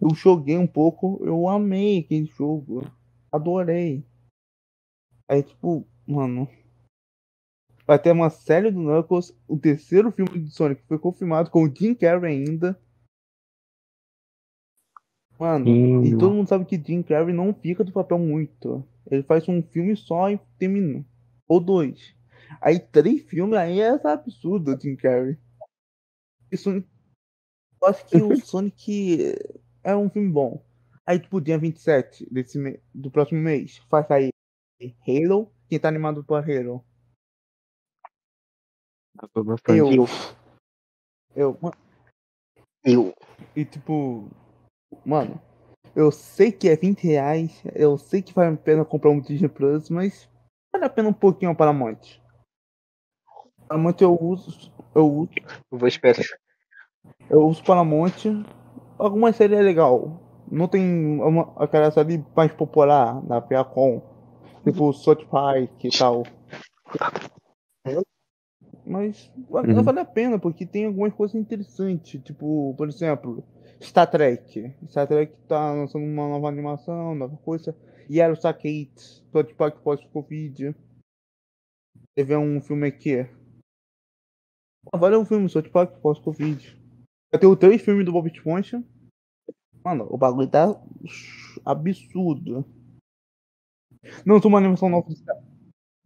[0.00, 2.80] eu joguei um pouco, eu amei aquele jogo.
[3.30, 4.02] Adorei.
[5.28, 6.48] Aí, tipo, mano.
[7.86, 9.36] Vai ter uma série do Knuckles.
[9.46, 12.78] O terceiro filme do Sonic foi confirmado com o Jim Carrey ainda.
[15.38, 16.18] Mano, e Hum.
[16.18, 18.86] todo mundo sabe que Jim Carrey não fica do papel muito.
[19.10, 21.04] Ele faz um filme só e termina.
[21.46, 22.14] Ou dois.
[22.60, 25.36] Aí três filmes aí é absurdo, Jim Carrey.
[26.50, 26.88] E Sonic...
[27.82, 29.34] Eu acho que o Sonic
[29.82, 30.64] é um filme bom.
[31.06, 32.80] Aí, tipo, dia 27 desse me...
[32.94, 34.30] do próximo mês, faz sair
[35.06, 35.52] Halo.
[35.68, 36.82] Quem tá animado pra Halo?
[39.44, 39.78] Bastante.
[39.78, 40.06] Eu.
[41.36, 41.58] Eu.
[42.84, 43.14] Eu.
[43.54, 44.28] E tipo.
[45.04, 45.40] Mano,
[45.94, 47.62] eu sei que é 20 reais.
[47.74, 50.28] Eu sei que vale a pena comprar um Disney Plus, mas
[50.72, 52.20] vale a pena um pouquinho a Paramount.
[53.68, 54.72] Paramount eu uso.
[54.94, 55.30] Eu uso.
[55.70, 56.24] Eu vou esperar.
[57.30, 58.44] Eu uso Paramount.
[58.98, 60.20] Alguma série é legal.
[60.50, 64.02] Não tem uma, aquela série mais popular da Viacom.
[64.64, 66.24] Tipo South Park e tal.
[68.86, 69.82] Mas Uhum.
[69.82, 72.22] vale a pena, porque tem algumas coisas interessantes.
[72.22, 73.42] Tipo, por exemplo,
[73.80, 74.74] Star Trek.
[74.88, 77.74] Star Trek tá lançando uma nova animação, nova coisa.
[78.10, 78.92] Yellow Sakate,
[79.32, 80.74] South Park pós-Covid.
[82.14, 83.20] Teve um filme aqui.
[84.92, 86.78] Ah, Vale um filme, South Park pós-Covid.
[87.40, 88.84] Ter o três filmes do Bob Esponja.
[89.82, 90.66] Mano, o bagulho tá
[91.64, 92.64] absurdo.
[94.24, 95.36] Não, uma animação nova de Star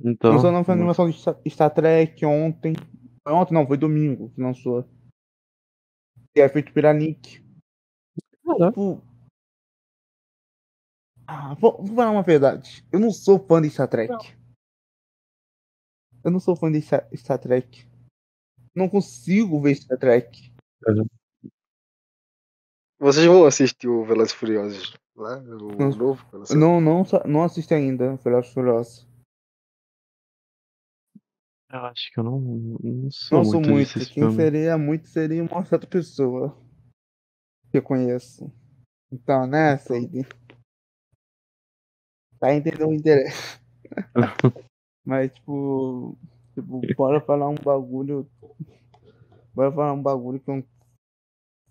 [0.01, 0.33] Então.
[0.33, 1.17] Lançou a nova animação de
[1.51, 2.75] Star- Trek ontem.
[3.23, 4.85] Foi Ontem não, foi domingo que lançou.
[6.35, 7.43] Que é feito pela Nick.
[8.45, 8.67] Caraca.
[8.69, 9.03] Tipo.
[11.27, 12.87] Ah, vou, vou falar uma verdade.
[12.91, 14.13] Eu não sou fã de Star Trek.
[16.25, 17.87] Eu não sou fã de Star, Star Trek.
[18.75, 20.53] Não consigo ver Star Trek.
[22.99, 25.39] Vocês vão assistir o Velozes e Furiosos lá?
[25.39, 25.91] O Não.
[25.91, 26.27] novo?
[26.31, 26.57] que lançou?
[26.57, 29.09] Não, não, não assisti ainda, Velozes e Furiosos.
[31.71, 33.95] Eu acho que eu não, não sou Não sou muito muito.
[33.95, 34.37] desses Quem filmes.
[34.37, 36.57] seria muito seria uma certa pessoa
[37.71, 38.51] que eu conheço.
[39.13, 40.27] Então, né, Seide?
[42.41, 43.61] Vai entender o interesse.
[45.05, 46.17] Mas, tipo,
[46.55, 48.31] tipo, bora falar um bagulho.
[49.55, 50.65] Bora falar um bagulho que eu.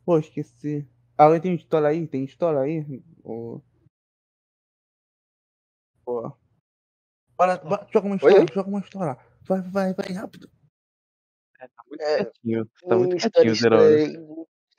[0.05, 0.87] Pô, esqueci.
[1.17, 2.07] Alguém tem história aí?
[2.07, 3.03] Tem história aí?
[3.23, 3.61] Ô.
[6.05, 6.31] Pô.
[7.35, 8.45] Bora, bora, joga uma história, Oi?
[8.53, 9.26] joga uma história.
[9.47, 10.49] Vai, vai, vai, rápido.
[11.57, 12.69] Tá muito É, quietinho.
[12.87, 14.27] Tá muito quietinho, estranha.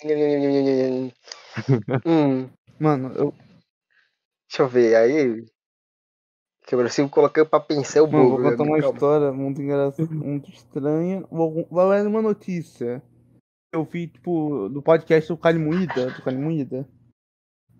[2.06, 3.34] Hum, Mano, eu,
[4.48, 4.94] deixa eu ver.
[4.94, 5.44] Aí.
[6.66, 8.40] Que eu consigo colocar pra pensar o bobo.
[8.40, 8.70] vou contar né?
[8.70, 8.94] uma Calma.
[8.94, 11.24] história muito engraçada, muito estranha.
[11.30, 13.02] Vou- Vai ver uma notícia.
[13.72, 16.88] Eu vi, tipo, do podcast do Carne Moída, do Carne Moída.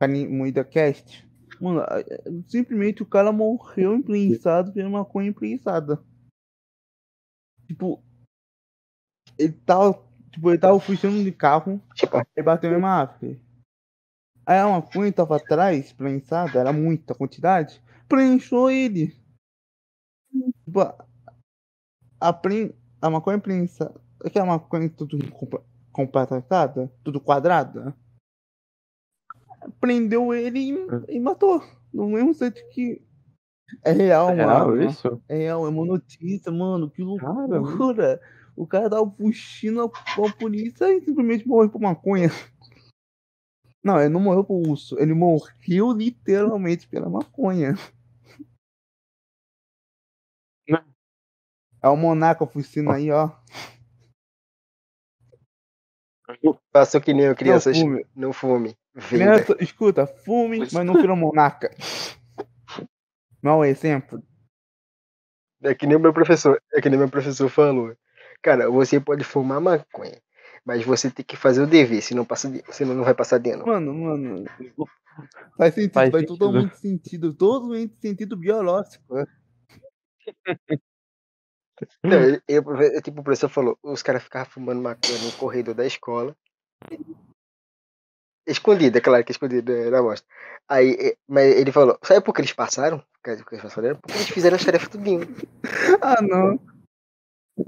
[0.01, 1.27] Carne Moída Cast.
[1.61, 6.03] Mano, é- é- simplesmente o cara morreu imprensado pela maconha imprensada.
[7.69, 8.03] Tipo,
[9.39, 9.93] ele tava,
[10.31, 13.41] tipo, ele tava fugindo de carro Tipo, e bateu em uma árvore.
[14.47, 19.15] Aí a maconha tava atrás, prensada, era muita quantidade, prensou ele.
[20.65, 20.81] Tipo,
[22.19, 27.95] a, pren, a maconha prensada, aquela maconha tudo compa- compactada, tudo quadrada.
[29.81, 31.63] prendeu ele e, e matou.
[31.93, 33.03] Do mesmo jeito que.
[33.85, 34.83] É real, É real mano.
[34.83, 35.23] isso?
[35.29, 36.91] É real, é uma notícia, mano.
[36.91, 38.21] Que Cara, loucura.
[38.57, 42.29] O cara tava puxando a, a polícia e simplesmente morreu por maconha.
[43.85, 44.99] Não, ele não morreu por urso.
[44.99, 47.75] Ele morreu literalmente pela maconha.
[50.69, 50.85] Não.
[51.83, 53.31] É o Monaco oficina aí, ó.
[56.73, 57.77] Passou que nem eu, crianças.
[57.79, 58.07] Não fume.
[58.15, 58.77] Não fume.
[59.09, 61.71] Criança, escuta, fume, mas não vira monaca.
[63.43, 64.23] Mau exemplo.
[65.63, 67.95] É que nem o meu professor, é que nem meu professor falou.
[68.43, 70.21] Cara, você pode fumar maconha,
[70.65, 73.51] mas você tem que fazer o dever, senão, passa de, senão não vai passar de
[73.51, 73.67] ano.
[73.67, 74.45] Mano, mano.
[75.57, 76.39] Faz sentido, Faz faz, sentido.
[76.39, 77.35] totalmente sentido.
[77.35, 79.15] Totalmente sentido biológico.
[79.15, 79.25] né?
[82.05, 85.85] Não, ele- é tipo, o professor falou, os caras ficavam fumando maconha no corredor da
[85.85, 86.37] escola.
[88.51, 90.27] Escondida, claro que escondida na mostra.
[90.69, 92.99] Aí, eh, mas ele falou, sabe por que eles passaram?
[92.99, 93.97] Por causa do que eles passaram?
[93.97, 95.21] Porque eles fizeram as tarefas tudinho.
[96.03, 96.59] Ah, não.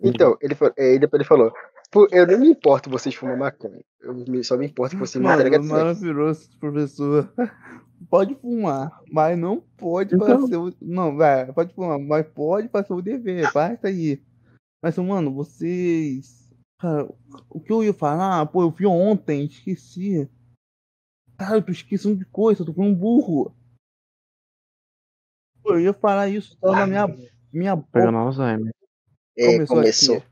[0.03, 1.53] Então, ele, falou, eh, depois ele falou,
[1.91, 3.81] "Pô, eu não me importo vocês fumam maconha.
[4.01, 7.33] Eu me- só me importo que vocês me entregam a tarefa." maravilhoso professor.
[8.09, 10.41] Pode fumar, mas não pode Então.
[10.41, 10.73] fazer o.
[10.81, 14.23] Não, vai, pode fumar, mas pode fazer o dever, basta aí.
[14.83, 16.49] Mas, mano, vocês.
[16.81, 17.07] Cara,
[17.51, 18.47] o que eu ia falar?
[18.47, 20.27] Pô, eu vi ontem, esqueci.
[21.41, 23.57] Cara, eu tô esquecendo de coisa, eu tô com um burro.
[25.63, 27.89] Pô, eu ia falar isso, tava na minha, minha boca.
[27.93, 28.71] Pegando Alzheimer.
[29.39, 30.23] É, Começou, começou.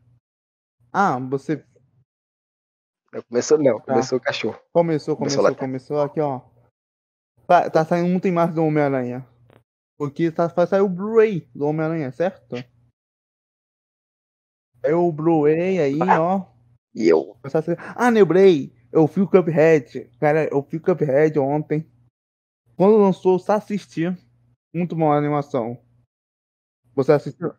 [0.92, 1.64] Ah, você
[3.11, 3.85] Não, começou não, Tá.
[3.94, 4.61] começou o cachorro.
[4.71, 6.40] Começou, Começou começou, começou aqui, ó.
[7.47, 9.27] Tá, tá saindo muito em março do Homem-Aranha.
[9.97, 12.55] Porque tá, vai sair o Blu-ray do Homem-Aranha, certo?
[14.83, 16.44] É o Blu-ray aí, ó.
[16.94, 17.35] E eu,
[17.97, 18.78] Ah, lembrei!
[18.92, 20.11] Eu fui o Cuphead.
[20.18, 21.87] Cara, eu fui o Cuphead ontem.
[22.77, 24.05] Quando lançou, eu só assisti.
[24.74, 25.83] Muito boa a animação.
[26.94, 27.53] Você assistiu?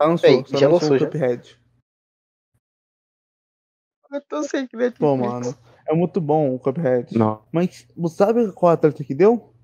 [0.00, 1.06] Já lançou, Ei, só já lançou lançou, o já?
[1.06, 1.60] Cuphead.
[4.10, 4.98] eu tô sem Netflix.
[4.98, 5.46] Pô, mano.
[5.86, 7.16] É muito bom o Cuphead.
[7.16, 7.46] Não.
[7.52, 9.54] Mas você sabe qual a treta que deu?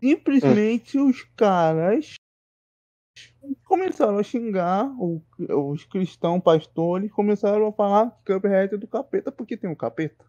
[0.00, 2.14] Simplesmente os caras
[3.66, 5.22] começaram a xingar o-
[5.72, 10.24] os cristãos pastores, começaram a falar que Cuphead é do capeta porque tem um capeta.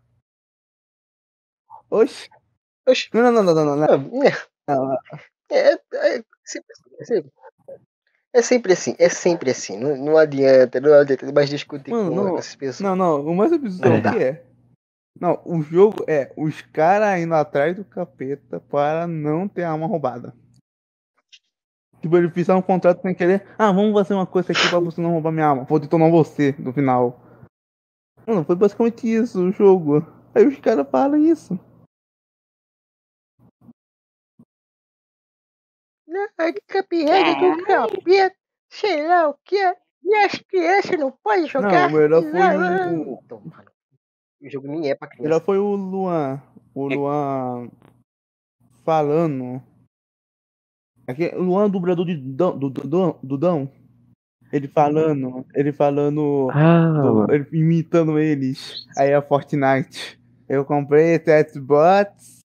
[1.89, 2.29] Oxe.
[2.87, 3.09] Oxe.
[3.13, 4.21] Não, não, não, não, não, não.
[4.67, 4.97] Ah,
[5.49, 7.31] É, é, é sempre assim, é sempre,
[8.33, 9.77] é sempre assim, é sempre assim.
[9.79, 12.37] Não, não adianta, não adianta mais discutir Mano, com não.
[12.37, 12.79] essas pessoas.
[12.81, 14.43] Não, não, o mais absurdo é que é?
[15.19, 20.35] Não, o jogo é os caras indo atrás do capeta para não ter arma roubada.
[22.01, 23.45] Tipo, eles fizeram um contrato sem querer.
[23.57, 25.63] Ah, vamos fazer uma coisa aqui pra você não roubar minha arma.
[25.63, 27.19] Vou detonar você no final.
[28.25, 30.05] Mano, foi basicamente isso o jogo.
[30.35, 31.59] Aí os caras falam isso.
[36.37, 38.35] Ai, que Cuphead do capeta,
[38.69, 39.75] sei lá o que é.
[40.03, 41.89] E as crianças não podem jogar.
[41.89, 43.19] Não, o melhor foi o.
[43.23, 43.71] Então, mano,
[44.41, 45.23] o jogo nem é pra o criança.
[45.23, 46.41] melhor foi o Luan.
[46.73, 47.69] O Luan
[48.83, 49.61] falando.
[51.07, 53.71] Aqui, o Luan, dublador de Dudão, do Dudão, Dudão.
[54.51, 55.45] Ele falando.
[55.53, 56.49] Ele falando.
[56.51, 58.85] Ah, do- ele imitando eles.
[58.97, 60.19] Aí a Fortnite.
[60.47, 62.39] Eu comprei esse Xbox.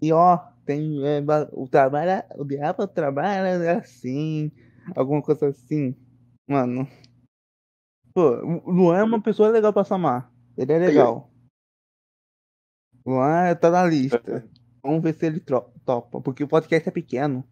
[0.00, 1.04] E ó, tem.
[1.06, 1.20] é,
[1.52, 2.22] o trabalho.
[2.36, 4.50] O diabo trabalha assim.
[4.96, 5.94] Alguma coisa assim.
[6.48, 6.88] Mano.
[8.14, 8.30] Pô,
[8.64, 10.30] o Luan é uma pessoa legal pra samar.
[10.56, 11.30] Ele é legal.
[13.06, 14.46] Luan tá na lista.
[14.82, 16.20] Vamos ver se ele topa.
[16.20, 17.44] Porque o podcast é pequeno.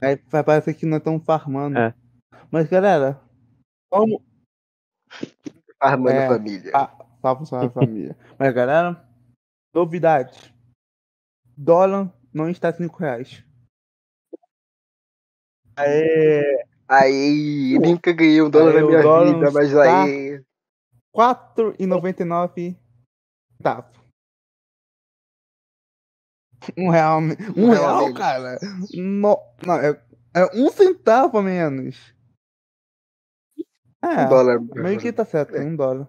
[0.00, 1.78] Aí vai parecer que não estão farmando.
[1.78, 1.94] É.
[2.50, 3.20] Mas galera,
[3.90, 4.22] como.
[5.80, 6.28] Armando É.
[6.28, 6.72] família.
[6.74, 8.16] Ah, Salve sua família.
[8.38, 9.04] Mas galera,
[9.74, 10.54] novidade.
[11.56, 13.44] Dólar não está 5 reais.
[15.76, 20.42] É Aí, nunca ganhei um dólar Aí na minha dólar vida, mas aí.
[21.14, 22.78] 4,99
[23.58, 23.97] centavos.
[26.76, 27.20] Um real.
[27.20, 28.58] Um, Um real real, cara?
[28.94, 30.02] No, não, é,
[30.34, 32.14] é um centavo a menos.
[34.02, 34.60] É, Um dólar.
[34.60, 35.60] meio que tá certo, É.
[35.60, 36.08] um dólar.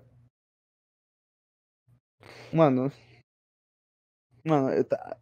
[2.53, 2.91] Mano.
[4.45, 5.17] Mano, eu tá.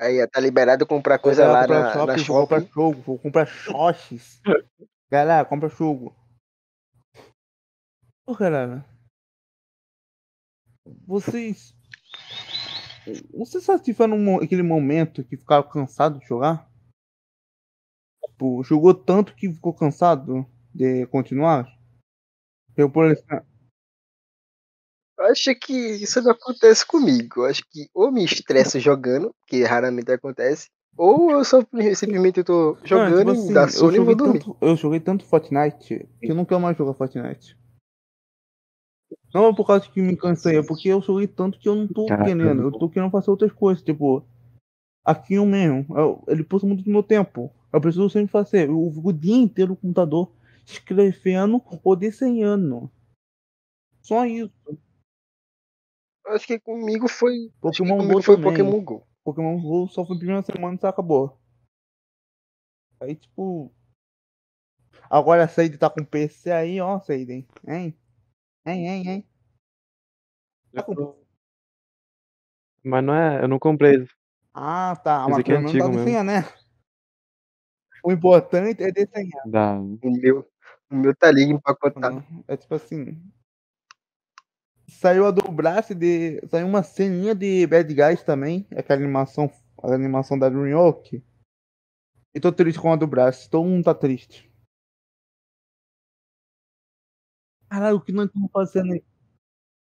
[0.00, 2.72] Aí, tá liberado comprar coisa lá comprar na, na shopping, vou comprar shopping.
[2.72, 4.40] jogo, vou comprar shots.
[5.10, 6.14] galera, compra jogo.
[8.26, 8.84] Ô, galera.
[11.06, 11.74] Vocês.
[13.32, 16.68] Vocês já tiveram um mo- aquele momento que ficaram cansados de jogar?
[18.24, 21.66] Tipo, jogou tanto que ficou cansado de continuar?
[22.76, 23.44] Eu, por exemplo.
[25.20, 27.44] Acho que isso não acontece comigo.
[27.44, 32.78] Acho que ou me estresso jogando, que raramente acontece, ou eu só simplesmente eu tô
[32.84, 34.38] jogando Não, e tipo dá assim, sono eu e vou dormir.
[34.38, 37.56] tanto, eu joguei tanto Fortnite que eu não quero mais jogar Fortnite.
[39.32, 41.86] Não é por causa que me cansei, é porque eu joguei tanto que eu não
[41.86, 42.24] tô Caraca.
[42.24, 42.62] querendo.
[42.62, 44.24] Eu tô querendo fazer outras coisas, tipo.
[45.04, 45.86] Aqui eu mesmo.
[45.96, 47.52] eu- ele pôs muito do meu tempo.
[47.72, 48.68] Eu preciso sempre fazer.
[48.68, 50.32] Eu fico o dia inteiro no computador
[50.66, 52.90] escrevendo ou desenhando.
[54.02, 54.52] Só isso.
[56.26, 57.50] Acho que comigo foi.
[57.60, 58.50] Pokémon comigo Go foi também.
[58.52, 59.06] Pokémon Go.
[59.24, 61.38] Pokémon Go só foi a primeira semana e só acabou.
[63.00, 63.72] Aí, tipo.
[65.10, 67.46] Agora a Seiden tá com PC aí, ó, Seiden.
[67.66, 67.94] Hein?
[68.68, 69.24] Hein, hein, hein?
[70.74, 71.16] Tá com-
[72.84, 74.06] Mas não é, eu não comprei.
[74.52, 75.20] Ah, tá.
[75.22, 76.24] Esse Mas aqui é tá antigo mesmo.
[76.24, 76.44] né?
[78.04, 79.48] O importante é desenhar.
[79.48, 79.74] Da...
[79.80, 80.46] O meu,
[80.90, 82.16] o meu tá ali empacotado.
[82.16, 82.44] mano.
[82.46, 83.20] É tipo assim.
[84.86, 86.40] Saiu a do braço de.
[86.48, 88.66] Saiu uma ceninha de Bad Guys também.
[88.76, 89.50] Aquela animação.
[89.82, 91.22] A animação da Dreamwalk.
[92.34, 93.48] E tô triste com a do braço.
[93.50, 94.50] Todo mundo tá triste.
[97.70, 99.04] Caralho, o que nós estamos fazendo aí?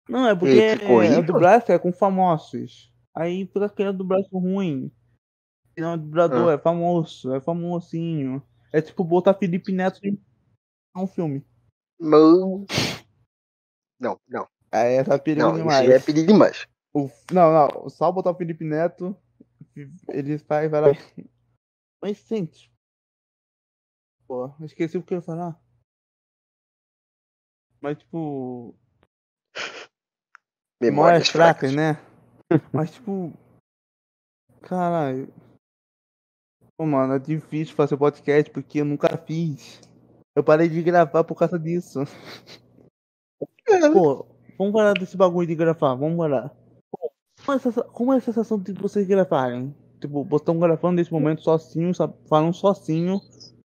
[0.10, 2.94] Não, é porque ficou a do braço é com famosos.
[3.14, 4.92] Aí fica aquele do braço ruim.
[5.78, 6.54] Não, o dublador Ah.
[6.54, 8.42] é famoso, é famosinho.
[8.74, 10.20] É tipo botar Felipe Neto em
[10.96, 11.46] um filme.
[12.00, 12.66] Mano.
[14.00, 14.48] Não, não.
[14.72, 15.90] Aí tá perigo Não, demais.
[15.90, 16.68] é pedir demais.
[16.94, 19.16] O- não, não, só botar o Felipe Neto,
[20.10, 20.88] ele vai, vai lá.
[22.02, 22.72] Mas sente.
[24.28, 25.60] Pô, esqueci o que eu ia falar.
[27.82, 28.76] Mas tipo.
[30.82, 31.76] Memórias fracas, fracas.
[31.76, 32.00] né?
[32.74, 33.34] Mas tipo.
[34.62, 35.34] Caralho.
[36.78, 39.82] Pô, mano, é difícil fazer podcast porque eu nunca fiz.
[40.36, 42.02] Eu parei de gravar por causa disso.
[43.92, 46.50] Pô, vamos parar desse bagulho de gravar, vamos parar.
[46.92, 47.12] Pô,
[47.44, 49.76] Como é, como é a sensação de vocês gravarem?
[50.00, 53.20] Tipo, vocês estão gravando nesse momento sozinho, sabe, falando sozinho.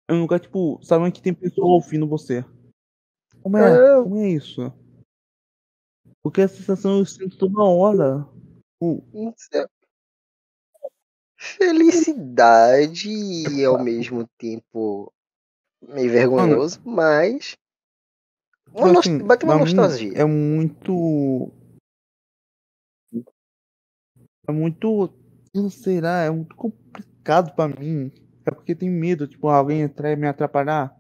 [0.10, 2.44] Eu nunca, tipo, sabendo que tem pessoa ouvindo você.
[3.46, 3.76] Como é?
[3.76, 4.02] É.
[4.02, 4.74] Como é isso?
[6.24, 8.28] Porque a sensação eu sinto toda hora.
[9.54, 9.68] É
[11.38, 15.14] Felicidade e ao mesmo tempo
[15.80, 17.56] meio vergonhoso, mas.
[18.74, 20.14] Uma nost- assim, bate uma nostalgia.
[20.18, 21.52] É muito.
[24.48, 25.14] É muito.
[25.54, 28.12] Não sei lá, é muito complicado pra mim.
[28.44, 31.00] É porque tem medo, tipo, alguém entrar e me atrapalhar.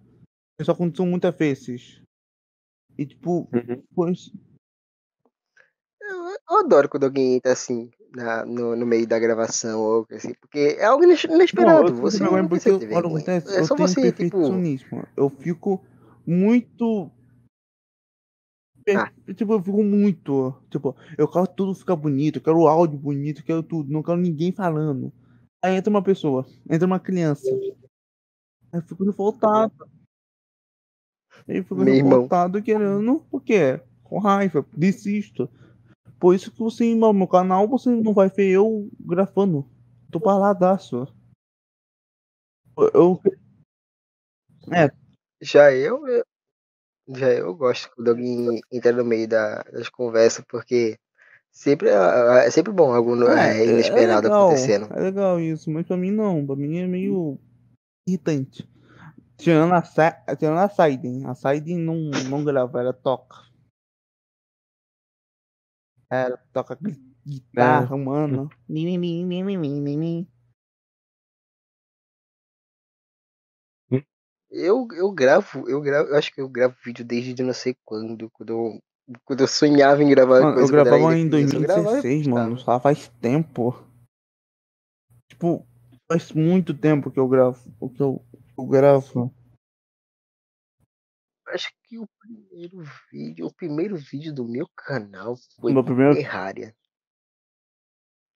[0.62, 2.05] Isso aconteceu muitas vezes.
[2.98, 3.84] E tipo, Uhum.
[3.94, 4.32] pois.
[6.02, 6.16] Eu,
[6.50, 10.34] eu adoro quando alguém entra assim na- no, no meio da gravação ou algo assim,
[10.36, 11.88] porque é algo ines- Não, inesperado.
[11.90, 14.38] eu você não porque ter olha acontece, É eu só tenho você, tipo.
[15.18, 15.84] Eu fico
[16.26, 17.12] muito.
[18.96, 19.12] Ah.
[19.34, 20.54] Tipo, eu fico muito.
[20.70, 24.04] Tipo, eu quero tudo ficar bonito, eu quero o áudio bonito, eu quero tudo, não
[24.04, 25.12] quero ninguém falando.
[25.64, 27.50] Aí entra uma pessoa, entra uma criança.
[27.52, 29.74] Aí eu fico revoltado.
[31.48, 32.12] Meu irmão.
[32.12, 33.20] revoltado querendo.
[33.30, 33.80] Por quê?
[34.04, 35.50] Com raiva, desisto.
[36.20, 39.66] Por isso que você no meu canal você não vai ver eu gravando.
[40.12, 41.08] Tô paradaço.
[42.94, 43.22] Eu.
[44.72, 44.90] É,
[45.42, 46.26] Já eu, eu-
[47.10, 50.98] já eu gosto quando alguém entra no meio da- das conversas, porque
[51.52, 54.88] sempre é, é sempre bom algo no- é, é, inesperado é legal, acontecendo.
[54.94, 56.46] É legal isso, mas pra mim não.
[56.46, 57.38] Pra mim é meio
[58.08, 58.68] irritante.
[59.38, 61.26] Tirando a, Sa- tirando a Saiden.
[61.26, 61.96] A Saiden não,
[62.30, 63.38] não grava, ela toca.
[66.10, 68.50] Ela toca gui- guitarra, mano.
[68.70, 70.28] Nim, nim.
[74.50, 78.30] Eu, eu gravo, eu gravo, eu acho que eu gravo vídeo desde não sei quando,
[78.30, 78.80] quando eu,
[79.26, 81.90] quando eu sonhava em gravar Mano, eu coisa era gravava ainda em criança, eu gravava
[81.90, 82.60] e 2016, mano.
[82.60, 83.76] Só faz tempo.
[85.28, 85.68] Tipo,
[86.08, 87.60] faz muito tempo que eu gravo.
[87.96, 88.24] Que eu,
[88.58, 89.34] eu gravo.
[91.48, 96.16] Acho que o primeiro vídeo, o primeiro vídeo do meu canal foi Meu primeiro.
[96.16, 96.76] Terraria.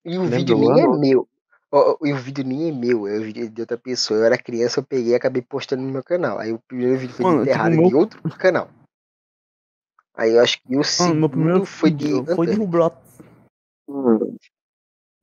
[0.05, 1.27] E o Lembra vídeo nem é meu.
[2.03, 4.19] E o vídeo nem é meu, é o vídeo de outra pessoa.
[4.19, 6.39] Eu era criança, eu peguei e acabei postando no meu canal.
[6.39, 8.69] Aí o primeiro vídeo foi Mano, de tipo, Terraria meu- de outro canal.
[10.15, 12.53] Aí eu acho que o Mano, meu primeiro segundo foi de vídeo foi de.
[12.53, 13.19] Roblox.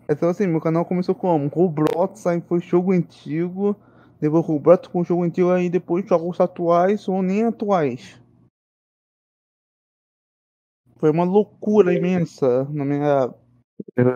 [0.08, 1.48] Então assim, meu canal começou como?
[1.48, 3.76] Roblox, aí foi jogo antigo.
[4.20, 8.20] Depois Roblox com jogo antigo, aí depois jogos atuais ou nem atuais.
[10.96, 13.34] Foi uma loucura imensa na minha,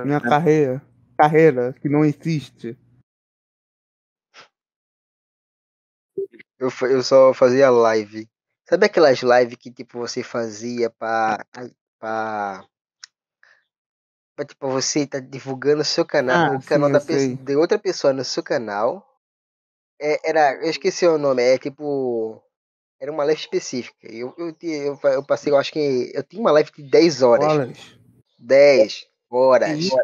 [0.05, 0.83] minha carreira.
[1.19, 2.79] Carreira que não existe.
[6.59, 8.29] Eu, eu só fazia live.
[8.67, 11.45] Sabe aquelas lives que tipo você fazia pra,
[11.99, 12.65] pra
[14.41, 17.79] pra, tipo, você tá divulgando o seu canal, Ah, o canal sim, da de outra
[17.79, 19.10] pessoa no seu canal.
[20.01, 22.43] É, era, eu esqueci o nome, é tipo.
[22.99, 23.97] Era uma live específica.
[24.03, 26.11] Eu, eu, eu, eu passei, eu acho que.
[26.15, 27.47] Eu tinha uma live de 10 horas.
[27.53, 27.99] Horas.
[28.39, 29.79] 10 horas.
[29.79, 29.97] Isso.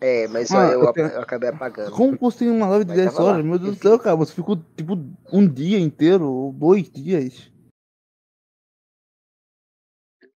[0.00, 1.90] É, mas só eu, eu tenho- eu acabei apagando.
[1.92, 3.44] Como você tem uma live de Mas 10 tava lá, horas?
[3.44, 4.16] Meu Deus do céu, cara.
[4.16, 4.92] Você ficou tipo
[5.32, 7.50] um dia inteiro, ou dois dias.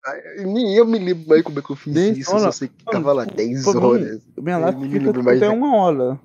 [0.06, 2.30] Ah, Nem eu me lembro mais como é que eu fiz 10 isso.
[2.30, 2.56] Eu só horas?
[2.56, 4.22] sei que tava lá tipo, 10 pra mim, horas.
[4.38, 6.20] Minha live fica tipo, até uma hora.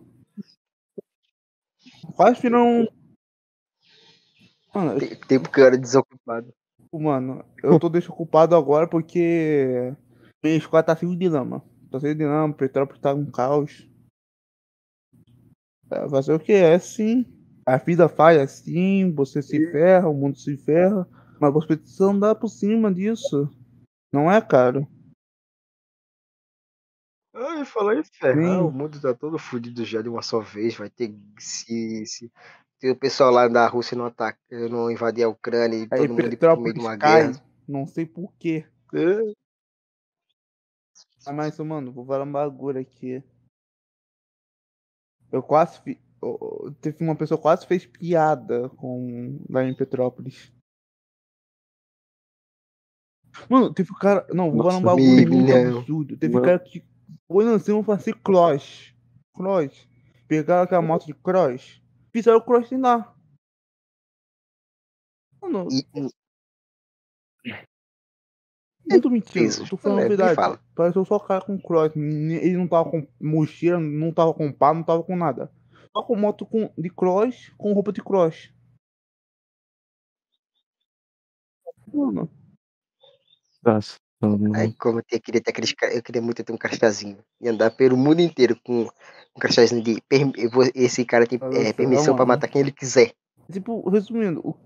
[2.16, 2.88] Quase viram.
[4.74, 6.53] Mano, Tem- Tempo que eu era desocupado.
[6.92, 9.94] Mano, eu tô desocupado agora porque
[10.44, 11.64] minha escola tá cheio de lama.
[11.90, 13.88] Tá cheio de lama, Petrópolis tá um caos.
[15.90, 16.53] É, fazer o que?
[16.53, 17.24] É assim.
[17.64, 21.09] A vida falha assim, você se ferra, o mundo se ferra.
[21.40, 23.48] Mas você precisa andar por cima disso.
[24.12, 24.40] Não é,
[27.33, 27.59] cara?
[27.59, 28.61] Ai, falar em ferrar, Sim.
[28.61, 30.76] o mundo tá todo fudido já de uma só vez.
[30.76, 32.33] Vai ter se, se,
[32.78, 34.39] se o pessoal lá da Rússia não atacar,
[34.70, 37.28] não invadir a Ucrânia e todo mundo ir pro meio de uma cai.
[37.28, 37.45] guerra.
[37.66, 38.66] Não sei porquê.
[38.95, 39.33] É.
[41.26, 43.22] Ah, mas, mano, vou falar um bagulho aqui.
[45.30, 45.80] Eu quase.
[45.80, 46.01] Fi...
[46.80, 50.53] Teve uma pessoa que quase fez piada com lá em Petrópolis.
[53.49, 54.26] Mano, teve um cara.
[54.33, 55.78] Não, vou falar um bagulho muito milhão.
[55.78, 56.16] absurdo.
[56.18, 56.85] Teve um cara que
[57.61, 58.95] cima pra fazer cross.
[59.35, 59.89] Cross.
[60.28, 61.80] Pegaram aquela moto de cross.
[62.12, 63.14] Fizeram o cross lá.
[65.41, 65.68] Mano,
[68.91, 69.45] eu tô mentindo.
[69.45, 70.35] isso, tô falando a é, verdade.
[70.35, 70.61] fala.
[70.74, 71.95] Pareceu só o cara com cross.
[71.97, 75.53] Ele não tava com mochila, não tava com pá, não tava com nada.
[75.97, 78.53] Só com moto com, de cross, com roupa de cross.
[81.93, 82.30] Mano,
[83.62, 87.18] Nossa, não- aí, como eu, queria ter aqueles, eu queria muito ter um crachazinho.
[87.41, 90.03] E andar pelo mundo inteiro com um crachazinho de.
[90.75, 92.29] Esse cara tem é, permissão pra mano.
[92.29, 93.12] matar quem ele quiser.
[93.51, 94.57] tipo, resumindo, o,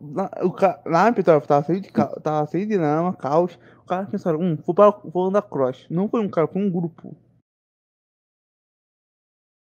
[0.00, 0.54] lá, o,
[0.88, 3.58] lá em Petrópolis tava cheio de, tava cheio de lama, caos.
[3.82, 5.86] O cara pensaram, hum, vou, pra, vou andar cross.
[5.90, 7.16] Não foi um cara, foi um grupo.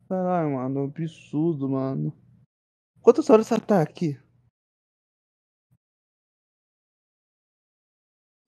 [0.08, 2.12] Caralho, mano, absurdo, mano.
[3.02, 4.18] Quantas horas você tá aqui?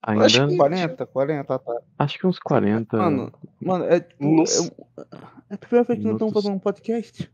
[0.02, 0.24] Ainda.
[0.26, 1.06] acho que- 40?
[1.06, 1.82] 40, tá.
[1.98, 2.96] Acho que uns 40.
[2.96, 4.24] Mano, mano, é tipo.
[4.24, 4.68] Nossa.
[4.98, 5.02] É,
[5.50, 6.32] é a primeira vez que nós estamos Minutos.
[6.42, 7.32] fazendo um podcast.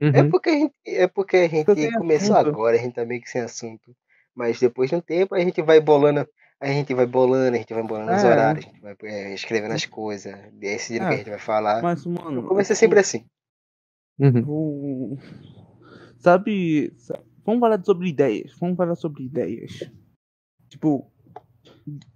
[0.00, 0.30] É Uhum.
[0.30, 2.48] porque a gente, é porque a gente começou assunto.
[2.48, 3.94] agora, a gente tá meio que sem assunto.
[4.34, 6.26] Mas depois de um tempo a gente vai bolando,
[6.60, 8.26] a gente vai bolando, a gente vai bolando os É.
[8.30, 11.14] horários, a gente vai é, escrevendo as coisas, decidindo o que É.
[11.14, 11.80] a gente vai falar.
[11.82, 12.42] Mas, mano.
[12.42, 13.24] No começo é sempre assim.
[14.18, 14.44] Uhum.
[14.46, 15.18] o-
[16.18, 16.92] Sabe.
[16.98, 18.56] sa- Vamos falar sobre ideias.
[18.58, 19.90] Vamos falar sobre ideias.
[20.68, 21.10] Tipo.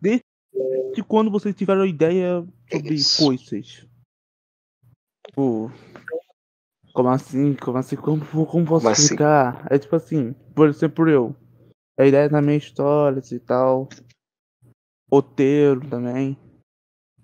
[0.01, 0.23] Desde
[1.07, 3.25] quando vocês tiveram ideia sobre Isso.
[3.25, 3.87] coisas?
[5.27, 5.71] Tipo.
[6.93, 7.55] Como assim?
[7.55, 7.97] Como assim?
[7.97, 9.03] Como, como posso assim?
[9.03, 9.67] explicar?
[9.71, 11.37] É tipo assim, por exemplo, eu.
[11.99, 13.89] A ideia da minha história e tal.
[15.11, 16.39] Roteiro também.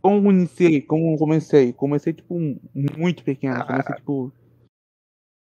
[0.01, 0.83] Como iniciei?
[0.83, 1.73] Como comecei?
[1.73, 2.35] Comecei, tipo,
[2.75, 3.65] muito pequeno.
[3.65, 4.33] Comecei, tipo.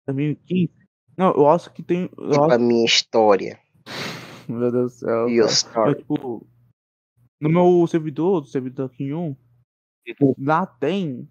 [0.08, 0.79] 2015.
[1.20, 2.04] Não, eu acho que tem.
[2.18, 3.60] Eu Tipo acho, a minha história.
[4.48, 5.30] meu Deus do céu.
[5.30, 5.52] E cara.
[5.52, 5.92] story.
[5.92, 6.48] Eu, tipo,
[7.42, 9.36] no meu servidor, do servidor aqui em um,
[10.38, 11.30] lá tem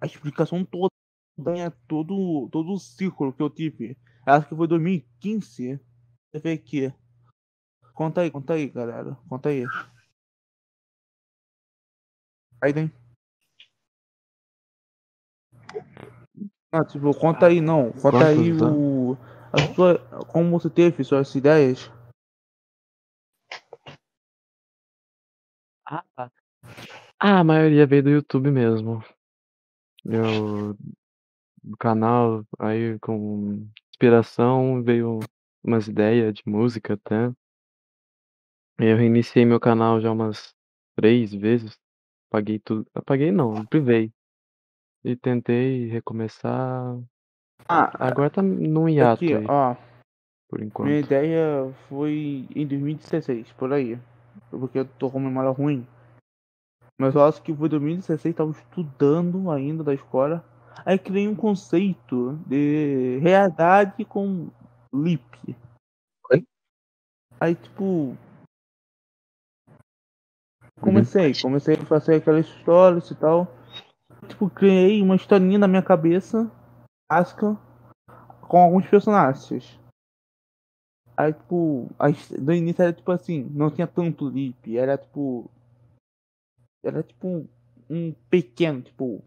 [0.00, 0.90] a explicação toda,
[1.56, 3.96] é todo, todo o ciclo que eu tive.
[4.26, 5.62] Acho que foi 2015.
[5.64, 5.80] Deixa
[6.34, 6.92] eu ver aqui.
[7.94, 9.16] Conta aí, conta aí, galera.
[9.28, 9.64] Conta aí.
[12.60, 12.92] Aí tem.
[16.72, 17.92] Ah, tipo, conta aí, não.
[17.92, 18.89] Conta aí Quantos o.
[19.74, 21.90] Sua, como você teve suas ideias.
[25.84, 26.30] Ah, tá.
[27.18, 29.02] Ah, a maioria veio do YouTube mesmo.
[30.04, 30.76] Eu,
[31.62, 35.18] do canal, aí com inspiração veio
[35.62, 37.32] umas ideias de música até.
[38.78, 40.54] Eu reiniciei meu canal já umas
[40.96, 41.78] três vezes.
[42.30, 42.86] Apaguei tudo.
[42.94, 44.12] Apaguei não, privei.
[45.04, 46.96] E tentei recomeçar.
[47.68, 49.76] Ah, Agora tá num hiato aqui, aí, ó.
[50.48, 50.90] por Minha enquanto.
[50.90, 53.98] ideia foi em 2016, por aí.
[54.50, 55.86] Porque eu tô com memória ruim.
[56.98, 60.44] Mas eu acho que foi 2016, tava estudando ainda da escola.
[60.84, 64.48] Aí criei um conceito de realidade com
[64.92, 65.56] lip.
[66.30, 66.44] Oi?
[67.40, 68.16] Aí tipo.
[70.80, 73.46] Comecei, comecei a fazer aquelas histórias e tal.
[74.28, 76.50] Tipo, criei uma historinha na minha cabeça,
[77.10, 77.58] básica,
[78.48, 79.78] com alguns personagens.
[81.16, 85.50] Aí, tipo, a, his- no início era tipo assim, não tinha tanto lip, era tipo.
[86.82, 87.48] Era tipo um,
[87.90, 89.22] um pequeno, tipo,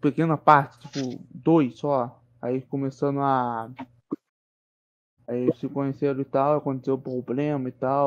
[0.00, 2.20] pequena parte, tipo, dois só.
[2.42, 3.70] Aí começando a.
[5.26, 8.06] Aí se conheceram e tal, aconteceu problema e tal,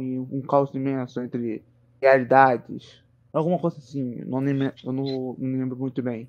[0.00, 1.62] e um caos imenso entre
[2.00, 3.02] realidades.
[3.32, 4.40] Alguma coisa assim, não
[4.84, 5.04] eu não,
[5.38, 6.28] não lembro muito bem.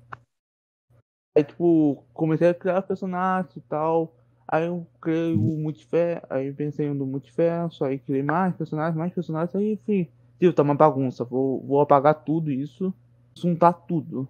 [1.36, 4.14] Aí, tipo, comecei a criar personagens e tal.
[4.46, 9.54] Aí eu criei o Multiverso, aí pensei no Multiverso, aí criei mais personagens, mais personagens,
[9.54, 10.08] aí enfim.
[10.38, 12.92] Tio, tá uma bagunça, vou, vou apagar tudo isso,
[13.34, 14.28] juntar tudo.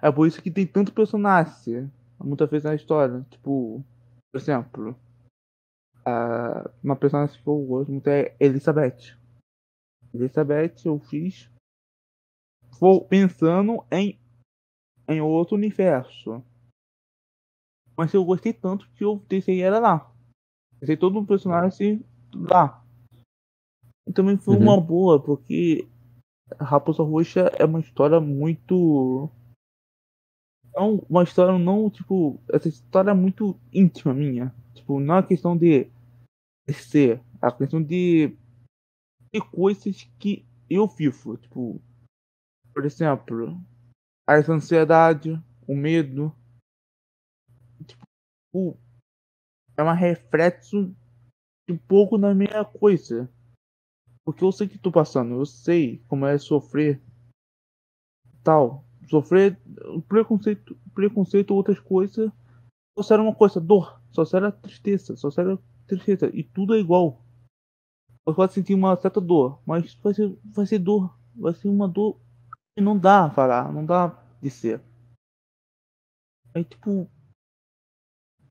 [0.00, 3.26] É por isso que tem tanto personagem, muitas vezes na história.
[3.30, 3.84] Tipo,
[4.32, 4.96] por exemplo,
[6.82, 9.16] uma personagem que eu gosto muito é Elizabeth.
[10.14, 11.50] Elizabeth eu fiz
[12.78, 14.18] vou pensando em,
[15.08, 16.42] em outro universo.
[17.96, 20.12] Mas eu gostei tanto que eu deixei ela lá.
[20.78, 22.82] Deixei todo o personagem lá.
[24.06, 24.62] E também foi Uhum.
[24.62, 25.86] uma boa, porque
[26.58, 29.30] Raposa Roxa é uma história muito.
[30.74, 32.40] Não, uma história não, tipo.
[32.50, 34.54] Essa história é muito íntima minha.
[34.74, 35.90] Tipo, não é questão de
[36.72, 38.34] ser, é a questão de.
[39.32, 41.36] de coisas que eu vivo.
[41.36, 41.80] Tipo,
[42.72, 43.60] por exemplo,
[44.26, 46.34] a ansiedade, o medo.
[47.86, 48.78] Tipo,
[49.76, 50.94] é uma reflexo
[51.66, 53.30] de um pouco da minha coisa.
[54.24, 57.02] Porque eu sei que tô passando, eu sei como é sofrer
[58.42, 58.84] tal.
[59.08, 59.60] Sofrer
[60.08, 62.30] preconceito, preconceito outras coisas.
[62.98, 64.00] Só era uma coisa, dor.
[64.12, 66.30] Só era tristeza, só era tristeza.
[66.32, 67.24] E tudo é igual.
[68.24, 71.18] Você pode sentir uma certa dor, mas vai ser, vai ser dor.
[71.34, 72.20] Vai ser uma dor
[72.80, 74.80] não dá falar, não dá de ser.
[76.54, 77.10] Aí tipo.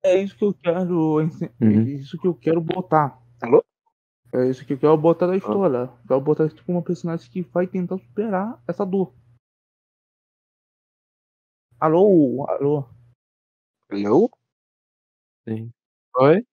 [0.04, 1.22] É isso que eu quero.
[1.22, 1.84] ensi- É Uhum.
[1.84, 3.20] isso que eu quero botar.
[3.42, 3.64] Alô?
[4.34, 5.88] É isso que eu quero botar da história.
[6.08, 9.14] Quero botar tipo uma personagem que vai tentar superar essa dor.
[11.80, 12.46] Alô?
[12.50, 12.86] Alô?
[13.92, 14.32] Alô?
[15.48, 15.72] Sim.
[16.18, 16.46] Oi?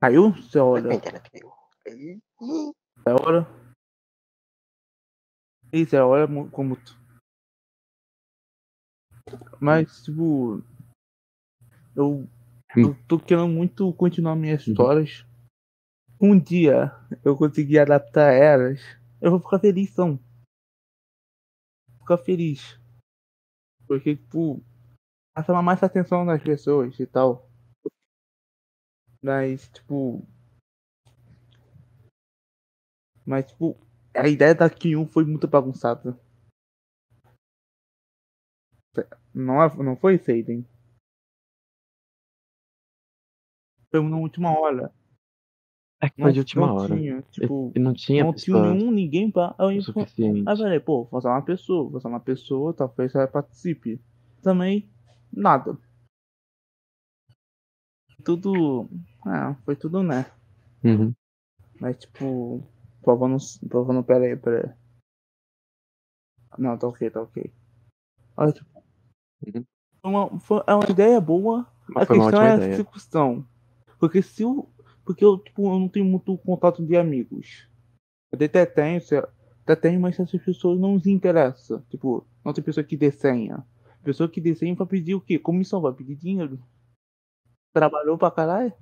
[0.00, 0.32] Caiu?
[0.32, 0.88] Você olha.
[1.00, 1.52] caiu.
[1.86, 2.72] Aí, ih,
[3.06, 3.46] É hora.
[5.72, 6.76] É hora mu- como.
[6.76, 6.96] tu-
[9.60, 10.62] Mas, tipo.
[11.94, 12.26] Eu,
[12.76, 15.24] eu tô querendo muito continuar minhas histórias.
[16.20, 16.92] Um dia
[17.24, 18.80] eu conseguir adaptar elas,
[19.20, 20.18] eu vou ficar feliz, não.
[22.00, 22.78] Ficar feliz.
[23.86, 24.62] Porque, tipo,
[25.34, 27.48] vai chamar mais atenção das pessoas e tal.
[29.22, 30.26] Mas, tipo.
[33.24, 33.76] Mas, tipo,
[34.14, 36.18] a ideia da Q1 foi muito bagunçada.
[39.34, 40.66] Não, é- não foi Seiden.
[43.90, 44.92] Foi na última hora.
[46.00, 46.94] É que Não, foi de última não hora.
[46.96, 49.54] tinha, tipo, E não tinha não tinha nenhum, ninguém pra.
[49.58, 50.48] Aí o eu, suficiente.
[50.48, 54.00] aí falei, pô, vou usar uma pessoa, vou usar uma pessoa, talvez ela participe.
[54.42, 54.88] Também,
[55.32, 55.76] nada.
[58.24, 58.88] Tudo.
[59.24, 60.30] Ah, foi tudo né.
[60.84, 61.12] Uhum.
[61.80, 62.62] Mas tipo.
[63.02, 63.36] Prova não.
[63.68, 64.88] Prova não, pera aí, pera aí.
[66.58, 67.52] Não, tá ok, tá ok.
[68.36, 68.84] Olha, tipo.
[69.46, 69.64] Uhum.
[70.02, 71.66] Uma, foi, é uma ideia boa.
[71.88, 73.46] Mas a questão é a execução.
[73.98, 74.68] Porque se eu.
[75.04, 77.68] Porque eu, tipo, eu não tenho muito contato de amigos.
[78.30, 79.00] Eu até tenho,
[79.62, 81.80] até tenho, mas essas pessoas não se interessam.
[81.88, 83.64] Tipo, não tem pessoa que desenha.
[84.02, 85.38] Pessoa que desenha vai pedir o quê?
[85.38, 86.62] Comissão, vai pedir dinheiro.
[87.72, 88.72] Trabalhou pra caralho?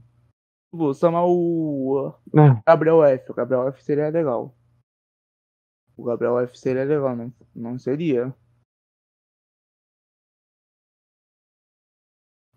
[0.72, 3.30] Vou chamar o É, Gabriel F.
[3.30, 4.54] O Gabriel F seria legal.
[5.96, 8.34] O Gabriel F seria legal, não, não seria?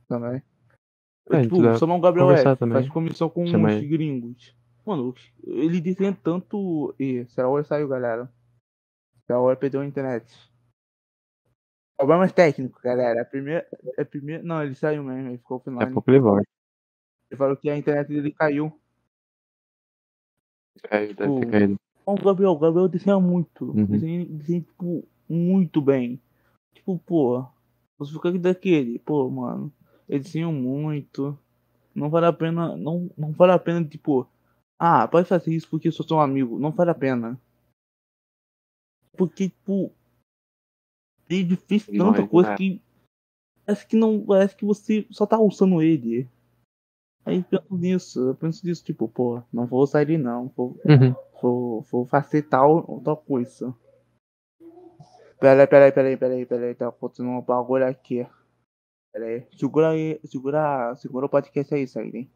[0.07, 0.41] Também.
[1.31, 2.57] É, tipo, chamar o Gabriel F.
[2.57, 2.79] também.
[2.79, 3.87] Faz comissão com Chama ele.
[3.87, 4.57] gringos.
[4.85, 6.95] Mano, ele desenha tanto.
[6.99, 8.31] Ih, será hora saiu, galera.
[9.27, 10.25] Será hora perdeu a internet.
[11.95, 13.21] Problemas técnicos, galera.
[13.21, 13.69] A primeira.
[13.97, 14.41] A primeira.
[14.41, 15.93] Não, ele saiu mesmo, ele ficou a offline.
[15.93, 16.43] pouco ele volta.
[17.29, 18.71] Ele falou que a internet dele caiu.
[20.83, 21.75] Caiu, deve ter Tipo, caído.
[22.05, 23.65] O Gabriel, o Gabriel desenha muito.
[23.65, 23.85] Uhum.
[23.85, 26.19] Desenha, desenha, tipo, muito bem.
[26.73, 27.45] Tipo, pô,
[27.97, 29.71] você fica daquele, pô, mano,
[30.07, 31.37] eles desenham muito.
[31.93, 34.27] Não vale a pena, não, não vale a pena, tipo,
[34.79, 36.57] ah, pode fazer isso porque eu sou seu amigo.
[36.57, 37.39] Não vale a pena.
[39.15, 39.91] Porque, tipo,
[41.29, 42.55] é difícil Não, tanta é- coisa é.
[42.55, 42.81] que
[43.65, 46.27] parece que não, parece que você só tá usando ele.
[47.25, 51.13] Aí penso nisso, eu penso nisso, tipo, pô, não vou usar ele não, vou, uhum.
[51.41, 52.07] vou, vou
[52.49, 53.75] tal, outra coisa.
[55.39, 58.27] Peraí, peraí, peraí, peraí, peraí, tá acontecendo um bagulho aqui.
[59.11, 62.15] Peraí, segura aí, segura, segura o podcast aí, sair.
[62.15, 62.31] hein.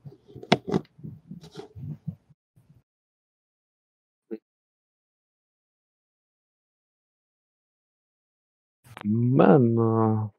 [9.05, 10.32] Mano.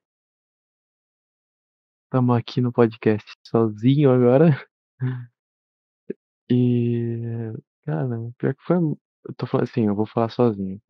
[2.14, 4.56] Tamo aqui no podcast sozinho agora.
[6.48, 7.20] E.
[7.84, 8.76] Cara, pior que foi.
[8.76, 10.80] Eu tô falando assim, eu vou falar sozinho.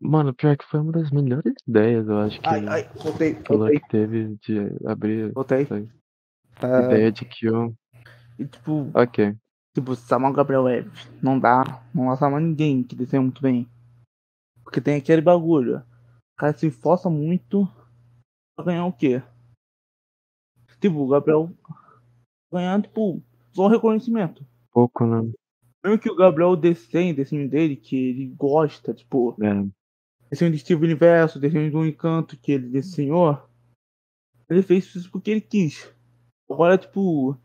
[0.00, 3.52] Mano, pior que foi uma das melhores ideias, eu acho que, Ai, ai, voltei, que
[3.52, 5.66] voltei, Luck teve de abrir voltei.
[6.62, 7.74] Ah, ideia de que eu.
[8.38, 9.36] e tipo, Ok.
[9.74, 11.10] tipo, Samuel Gabriel F.
[11.20, 13.68] Não dá, não dá Samuel ninguém que desenha muito bem.
[14.62, 15.78] Porque tem aquele bagulho.
[15.78, 17.68] O cara se esforça muito
[18.54, 19.20] pra ganhar o quê?
[20.80, 21.50] Tipo, o Gabriel
[22.52, 23.22] ganhar, tipo,
[23.52, 24.46] só o reconhecimento.
[24.72, 25.30] Pouco, né?
[25.84, 29.66] Mesmo que o Gabriel desenhe, desenho dele, que ele gosta, tipo, É.
[30.30, 33.38] desenho de Steve Universo, desenho do Encanto que ele desenhou,
[34.48, 35.92] ele fez isso porque ele quis.
[36.50, 37.36] Agora, tipo,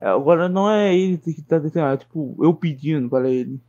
[0.00, 3.60] é, agora não é ele que tá desenhando, é tipo, eu pedindo para ele.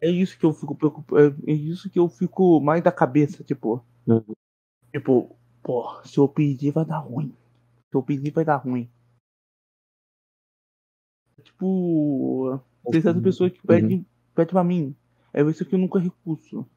[0.00, 3.84] É isso que eu fico preocupado, é isso que eu fico mais da cabeça, tipo,
[4.06, 4.24] Uhum.
[4.92, 7.34] tipo, pô, se eu pedir vai dar ruim.
[7.90, 8.88] Se eu pedir vai dar ruim.
[11.42, 12.60] Tipo,
[12.90, 14.94] tem certas pessoas que pedem, pedem pra mim.
[15.32, 16.68] É isso que eu nunca recuso.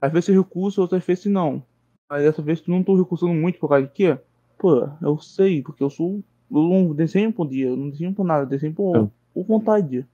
[0.00, 1.64] Às vezes eu recuso, outras vezes não.
[2.10, 4.20] Mas dessa vez eu não tô recusando muito por causa de quê?
[4.58, 6.22] Pô, eu sei, porque eu sou.
[6.50, 9.10] Eu não desenho por dia, eu não desenho por nada, eu desenho por, É.
[9.32, 10.06] por vontade.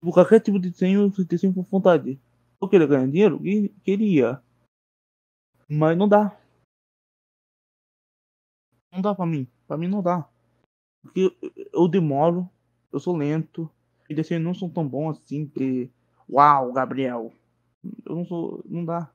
[0.00, 2.20] Por qualquer tipo de desenho, eu desenho por vontade.
[2.60, 3.40] Eu queria ganhar dinheiro?
[3.40, 4.42] Que- Queria.
[5.68, 6.36] Mas não dá.
[8.92, 9.46] Não dá pra mim.
[9.66, 10.28] Pra mim não dá.
[11.02, 11.36] Porque
[11.72, 12.48] eu, demoro,
[12.92, 13.70] eu sou lento.
[14.08, 15.90] E desenhos não são tão bons assim que.
[16.28, 17.32] Uau, Gabriel.
[18.04, 18.64] Eu não sou.
[18.66, 19.12] Não dá.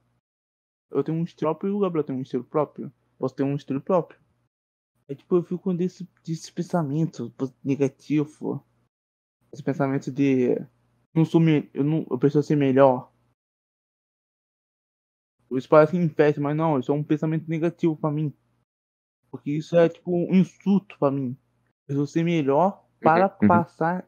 [0.92, 2.92] Eu tenho um estilo próprio e o Gabriel tem um estilo próprio.
[3.18, 4.20] Posso ter um estilo próprio.
[5.08, 8.64] É tipo, eu fico desse, desse pensamento negativo.
[9.52, 10.56] Esse pensamento de.
[11.14, 13.12] Não sou me, eu não eu preciso ser melhor.
[15.52, 18.34] Isso parece um impede, mas não, isso é um pensamento negativo pra mim.
[19.34, 21.30] Porque isso é tipo um insulto pra mim.
[21.32, 23.48] Eu preciso ser melhor para Uhum.
[23.48, 24.08] passar.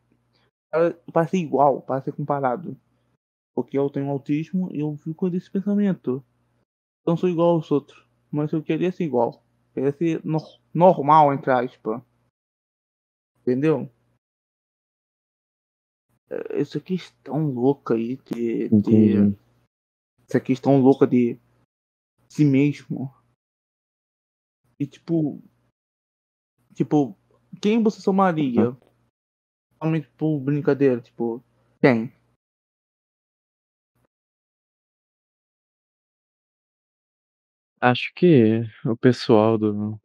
[0.71, 2.79] Para, para ser igual, para ser comparado.
[3.55, 6.23] Porque eu tenho autismo e eu fico desse pensamento.
[7.03, 8.05] Eu não sou igual aos outros.
[8.29, 9.43] Mas eu queria ser igual.
[9.73, 10.37] Queria ser no-
[10.71, 12.03] normal, entre aspas.
[13.41, 13.89] Entendeu?
[16.29, 18.69] É, Essa questão louca aí de.
[18.69, 19.35] de
[20.29, 21.39] essa questão louca de
[22.29, 23.11] si mesmo.
[24.79, 25.41] E tipo.
[26.73, 27.17] Tipo,
[27.61, 28.75] quem você somaria?
[29.81, 31.43] Somente por brincadeira, tipo,
[31.81, 32.13] quem?
[37.79, 39.99] Acho que o pessoal do.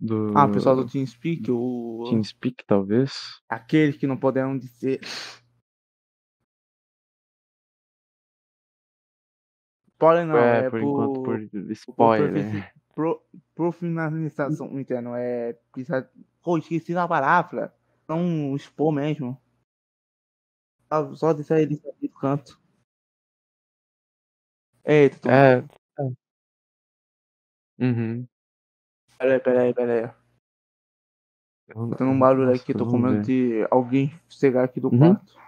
[0.00, 0.36] Do.
[0.36, 2.04] Ah, o pessoal do TeamSpeak, o.
[2.08, 3.40] TeamSpeak, talvez.
[3.48, 5.00] Aqueles que não puderam dizer.
[9.92, 12.72] Spoiler não, é, é, por por, enquanto, por por spoiler.
[12.94, 13.22] Pro,
[13.54, 15.52] profissionalização interna, é.
[15.72, 16.10] Precisa,
[16.42, 17.74] pô, esqueci da palavra.
[18.08, 19.40] Não expor mesmo.
[20.88, 22.60] Só- Só deixar ele ali do canto.
[24.84, 25.30] Eita, tô...
[25.30, 25.58] É.
[25.58, 26.20] é.
[27.82, 28.26] Uhum.
[29.18, 30.14] peraí, peraí, peraí.
[31.72, 34.98] Tô tendo um barulho aqui, tô com medo de alguém chegar aqui do Uhum.
[35.14, 35.38] quarto.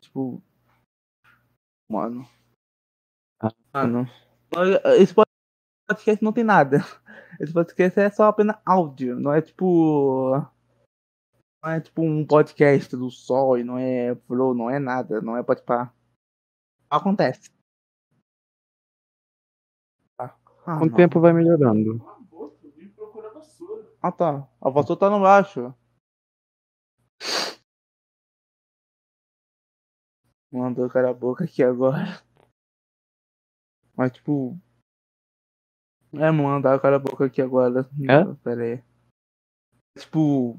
[0.00, 0.42] Tipo.
[1.88, 2.28] Mano.
[3.40, 3.52] Ah.
[3.72, 4.08] Mano.
[4.98, 5.14] Esse
[5.92, 6.78] podcast não tem nada.
[7.40, 9.18] Esse podcast é só apenas áudio.
[9.18, 10.30] Não é tipo.
[11.62, 15.20] Não é tipo um podcast do sol e não é flow, não é nada.
[15.20, 15.92] Não é pode pá.
[16.90, 17.50] Acontece.
[20.18, 20.34] Ah,
[20.66, 20.96] ah, Com o não.
[20.96, 22.00] tempo vai melhorando.
[24.02, 24.48] Ah tá.
[24.60, 25.74] A vassoura tá no baixo.
[30.50, 32.22] Mandou cara a boca aqui agora.
[33.96, 34.58] Mas tipo.
[36.14, 37.88] É, mandar o cara a boca aqui agora.
[38.08, 38.34] É?
[38.42, 38.82] Pera aí.
[39.98, 40.58] Tipo.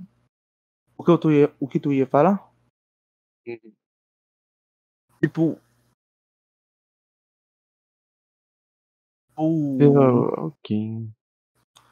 [0.98, 2.52] O que, eu tu ia, o que tu ia falar?
[5.22, 5.60] Tipo.
[9.38, 9.78] O.
[9.82, 11.10] Eu- Ok.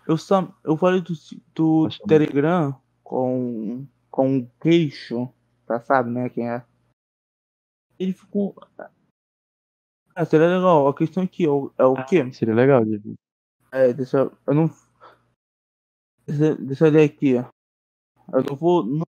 [0.08, 1.14] Eu, só, eu falei do,
[1.54, 5.32] do Acho- Telegram com, com o queixo,
[5.66, 6.66] tá sabe, né, quem é?
[8.00, 8.56] Ele ficou...
[10.16, 12.32] Ah, seria legal, a questão aqui é o, é o Ah, quê?
[12.34, 13.00] Seria legal de.
[13.72, 14.38] É, deixa eu...
[14.48, 14.68] eu não...
[16.26, 17.50] Deixa, deixa eu ler aqui, ó.
[18.38, 18.86] Eu não vou...
[18.86, 19.06] Não,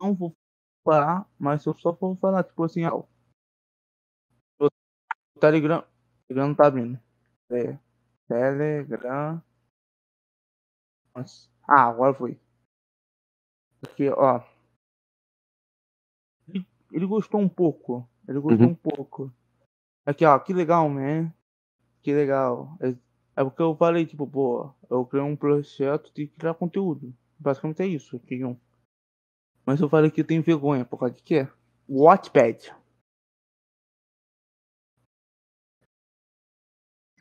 [0.00, 0.32] não vou
[0.84, 3.04] falar, mas eu só vou falar, tipo assim, ó.
[4.60, 4.68] O
[5.40, 5.84] Telegram...
[6.28, 7.00] Telegram não tá abrindo.
[7.50, 7.78] É,
[8.28, 9.42] Telegram...
[11.14, 11.48] Nossa.
[11.68, 12.38] Ah, agora foi.
[13.84, 14.40] Aqui, ó.
[16.48, 18.08] Ele, ele gostou um pouco.
[18.28, 18.72] Ele gostou Uhum.
[18.72, 19.32] um pouco.
[20.04, 21.32] Aqui, ó, que legal, man.
[22.02, 22.76] Que legal.
[23.36, 27.14] É, é porque eu falei, tipo, pô, eu criei um projeto de criar conteúdo.
[27.38, 28.18] Basicamente é isso.
[28.20, 28.56] Criei um.
[29.64, 31.48] Mas eu falei que eu tenho vergonha, por causa de quê?
[31.88, 32.72] Watchpad.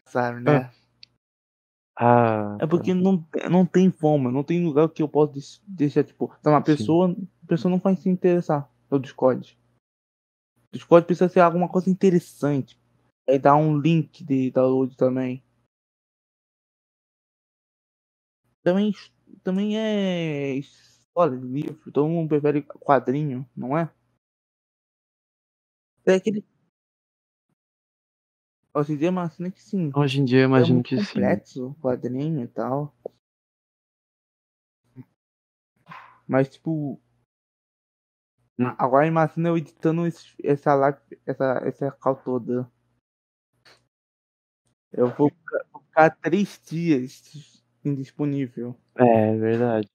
[0.08, 0.72] Sabe, né?
[1.98, 6.28] Ah, É porque não, não tem forma, não tem lugar que eu possa deixar, tipo,
[6.42, 6.66] tá uma Sim.
[6.66, 7.12] pessoa,
[7.44, 9.58] a pessoa não vai se interessar pelo Discord.
[10.70, 12.78] O Discord precisa ser alguma coisa interessante.
[13.28, 15.42] Aí dá um link de download também.
[18.66, 18.92] Também,
[19.44, 23.88] também é história de livro, todo mundo prefere quadrinho, não é?
[26.06, 26.44] É aquele.
[28.76, 29.92] Hoje em dia, mas que sim.
[29.96, 31.14] hoje em dia eu É imagino muito que sim.
[31.14, 32.94] complexo o quadrinho e tal.
[36.28, 37.00] Mas tipo.
[38.60, 38.74] Hum.
[38.78, 42.70] Agora imagina eu editando esse- essa live, essa, essa call toda.
[44.92, 47.22] Eu vou ficar, vou ficar três dias
[47.90, 48.76] indisponível.
[48.98, 49.88] É, é verdade.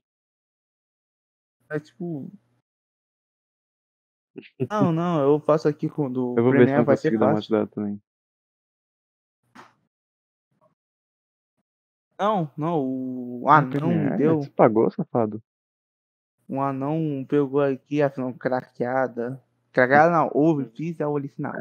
[1.71, 2.31] É tipo.
[4.71, 7.35] Não, não, eu faço aqui Eu o vou ver se eu vai ser dar uma
[7.35, 7.57] fácil.
[7.57, 8.01] ajudada também.
[12.19, 14.43] Não, não, o anão me deu.
[14.43, 15.43] Você pagou, safado?
[16.49, 19.43] Um anão pegou aqui a visão craqueada.
[19.73, 21.55] Craqueada não, ouve, fiz é o original.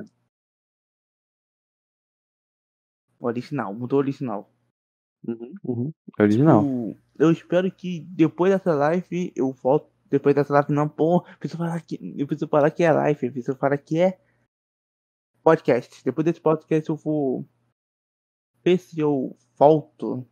[3.19, 4.49] O original, mudou o original.
[5.27, 5.93] Uhum, uhum.
[6.17, 6.63] É Original.
[6.65, 9.89] O- eu espero que depois dessa live eu volto.
[10.09, 11.99] Depois dessa live, não, pô, preciso falar que.
[12.17, 14.19] Eu preciso falar que é live, eu preciso falar que é
[15.43, 16.03] podcast.
[16.03, 17.45] Depois desse podcast eu vou
[18.63, 20.25] ver se eu volto.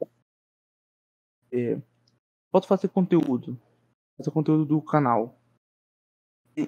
[1.51, 1.75] É,
[2.51, 3.59] volto fazer conteúdo.
[4.17, 5.39] Fazer conteúdo do canal.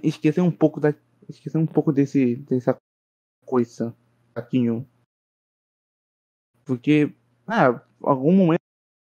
[0.03, 0.89] Esquecer um pouco da.
[1.27, 2.35] Esquecer um pouco desse.
[2.35, 2.77] dessa
[3.45, 3.95] coisa.
[4.35, 4.87] Aquinho.
[6.65, 7.15] Porque.
[7.47, 8.59] Ah, algum momento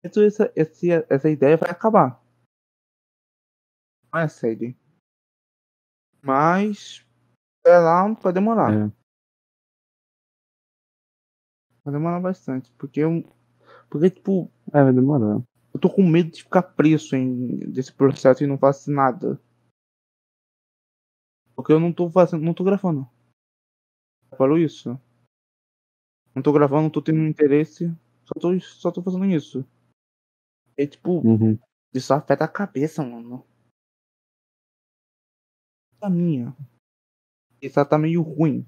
[0.04, 2.22] essa, esse, essa ideia vai acabar.
[4.12, 4.76] Não é sério.
[6.22, 7.06] Mas.
[7.66, 8.74] É lá, vai demorar.
[8.74, 8.92] É.
[11.84, 12.72] Vai demorar bastante.
[12.74, 13.24] Porque eu.
[13.90, 15.42] Porque, tipo, É, vai demorar.
[15.74, 19.40] eu tô com medo de ficar preso em, desse processo e não faço nada.
[21.56, 22.44] Porque eu não tô fazendo.
[22.44, 23.08] Não tô gravando.
[24.38, 25.00] Falou isso.
[26.36, 27.96] Não tô gravando, não tô tendo interesse.
[28.34, 29.66] Só tô, só tô fazendo isso.
[30.78, 31.58] É tipo, Uhum.
[31.94, 33.46] isso afeta a cabeça, mano.
[36.02, 36.56] A minha.
[37.62, 38.66] Isso tá meio ruim.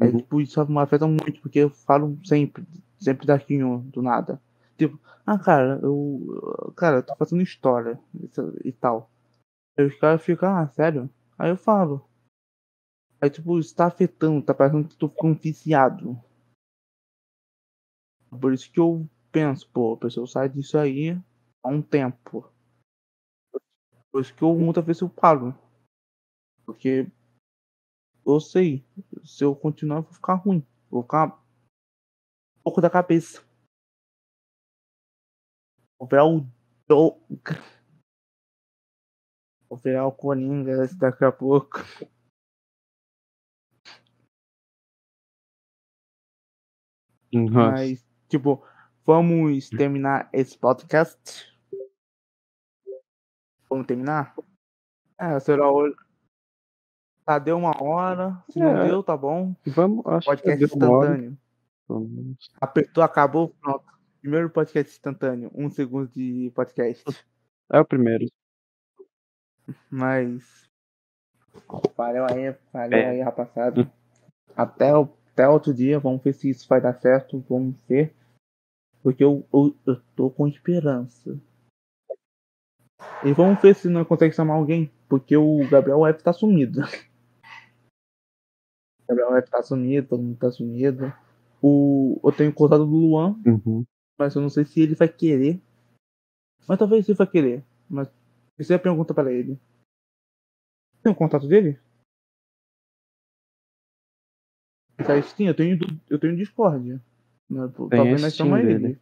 [0.00, 0.16] É, Uhum.
[0.18, 2.64] tipo, isso me afeta muito, porque eu falo sempre,
[2.98, 4.40] sempre daquinho, do nada.
[4.76, 6.72] Tipo, ah, cara, eu.
[6.76, 7.98] Cara, eu tô fazendo história
[8.64, 9.10] e tal.
[9.76, 11.10] Aí os caras ficam, ah, sério?
[11.38, 12.08] Aí eu falo.
[13.20, 16.16] Aí, tipo, isso tá afetando, tá parecendo que eu tô ficando viciado.
[18.30, 21.10] Por isso que eu penso, pô, a pessoa sai disso aí
[21.62, 22.50] há um tempo.
[24.10, 25.54] Por isso que eu muitas vezes eu paro.
[26.64, 27.10] Porque
[28.26, 28.84] eu sei,
[29.24, 30.64] se eu continuar eu vou ficar ruim.
[30.90, 31.26] Vou ficar
[32.58, 33.42] um pouco da cabeça.
[35.98, 36.46] Vou virar o.
[36.90, 37.20] o-
[39.68, 41.78] Vou virar o Coringa daqui a pouco.
[47.32, 47.72] Nossa.
[47.72, 48.62] Mas, tipo,
[49.04, 51.52] vamos terminar esse podcast?
[53.68, 54.34] Vamos terminar?
[55.18, 55.96] É, será hoje.
[57.24, 58.42] Tá, deu uma hora.
[58.50, 58.88] Se não É.
[58.88, 59.54] deu, tá bom.
[59.66, 61.38] Vamos, acho Podcast que instantâneo.
[61.86, 62.50] Vamos.
[62.60, 63.84] Apertou, acabou, pronto.
[64.20, 65.50] Primeiro podcast instantâneo.
[65.54, 67.04] Um segundo de podcast.
[67.70, 68.26] É o primeiro.
[69.90, 70.66] Mas.
[71.96, 73.10] Valeu aí, valeu É.
[73.10, 73.90] aí, rapaziada.
[74.56, 75.08] Até, o-
[75.38, 77.38] até outro dia, vamos ver se isso vai dar certo.
[77.48, 78.12] Vamos ver.
[79.02, 81.38] Porque eu, eu, eu tô com esperança.
[83.24, 84.90] E vamos ver se não consegue chamar alguém.
[85.08, 86.80] Porque o Gabriel F tá sumido.
[86.80, 86.82] O
[89.08, 91.12] Gabriel F tá sumido, todo mundo tá sumido.
[91.62, 93.84] O, eu tenho contato do Luan, Uhum.
[94.18, 95.60] mas eu não sei se ele vai querer.
[96.66, 97.64] Mas talvez ele vai querer.
[97.88, 98.10] Mas
[98.58, 99.56] isso é a pergunta para ele.
[101.00, 101.78] Tem o contato dele?
[105.14, 105.78] Tá Steam, eu tenho,
[106.08, 107.00] eu tenho Discord.
[107.50, 108.98] Né, Talvez nós dele.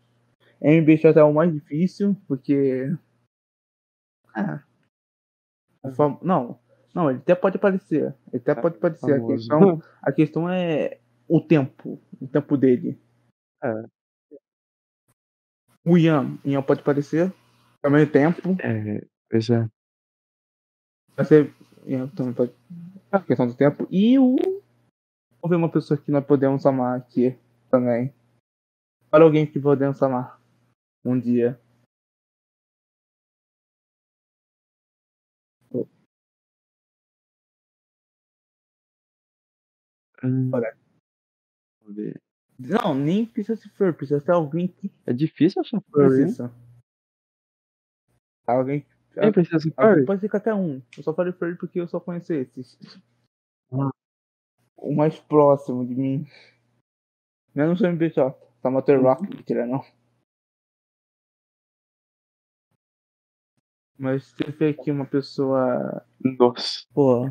[0.63, 0.81] ele.
[0.81, 2.95] MBX é o mais difícil, porque.
[4.35, 4.63] Ah.
[5.83, 6.59] O fam- Não,
[6.95, 8.15] não, ele até pode aparecer.
[8.33, 9.15] Ele até pode aparecer.
[9.15, 10.99] A questão, a questão é
[11.29, 12.01] o tempo.
[12.21, 12.99] O tempo dele.
[13.63, 13.83] É.
[15.85, 16.39] O Ian.
[16.45, 17.33] Ian pode aparecer.
[17.83, 18.57] Ao mesmo tempo.
[18.61, 19.07] É,
[19.39, 19.69] já.
[21.15, 21.55] Vai ser.
[21.87, 22.53] Ian também pode.
[23.13, 23.87] A questão do tempo.
[23.91, 24.37] E o.
[25.49, 27.39] Ver uma pessoa que nós podemos amar aqui
[27.71, 28.13] também.
[29.13, 30.41] Olha alguém que podemos amar
[31.05, 31.61] um dia.
[40.23, 40.51] Hum.
[42.59, 46.53] Não, nem precisa ser flor, precisa ser alguém que É difícil achar furry, precisa.
[48.47, 48.87] Alguém.
[49.13, 50.05] Quem precisa ser furry?
[50.05, 50.83] pode ser qualquer um.
[50.97, 52.79] Eu só falei flor porque eu só conheço esses.
[54.87, 56.25] O mais próximo de mim.
[57.53, 58.33] Menos o MBJ.
[58.63, 59.05] Samater Uhum.
[59.05, 59.81] Rock, mentira não.
[63.99, 66.07] Mas vê aqui uma pessoa.
[66.39, 66.87] Nossa.
[66.95, 67.25] Pô.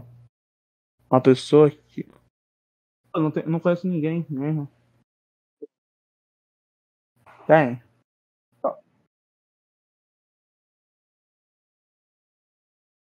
[1.09, 2.05] Uma pessoa que.
[3.15, 4.67] Eu não, tenho, não conheço ninguém mesmo.
[7.47, 7.81] Tem.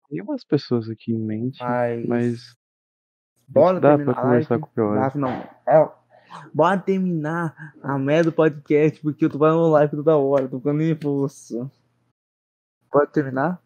[0.10, 2.08] Tem umas pessoas aqui em mente, Mas.
[2.08, 2.62] mas
[3.48, 4.48] Bora dá terminar pra a live.
[4.48, 5.10] qualquer hora.
[5.10, 5.30] Dá, não.
[5.68, 5.91] É,
[6.54, 10.78] bora terminar a merda do podcast, porque eu tô fazendo live toda hora, tô ficando
[10.80, 11.70] nervoso.
[12.91, 13.62] Pode terminar?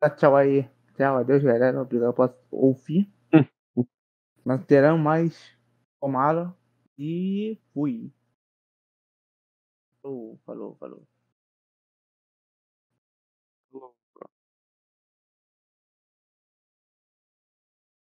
[0.00, 0.68] Dá tchau aí.
[0.96, 1.80] Tchau, adeus, galera.
[1.80, 3.10] Obrigado por ouvir.
[4.44, 5.56] Nós teremos mais.
[6.00, 6.54] Tomara.
[6.98, 8.12] E fui.
[10.02, 11.11] Falou, falou, falou.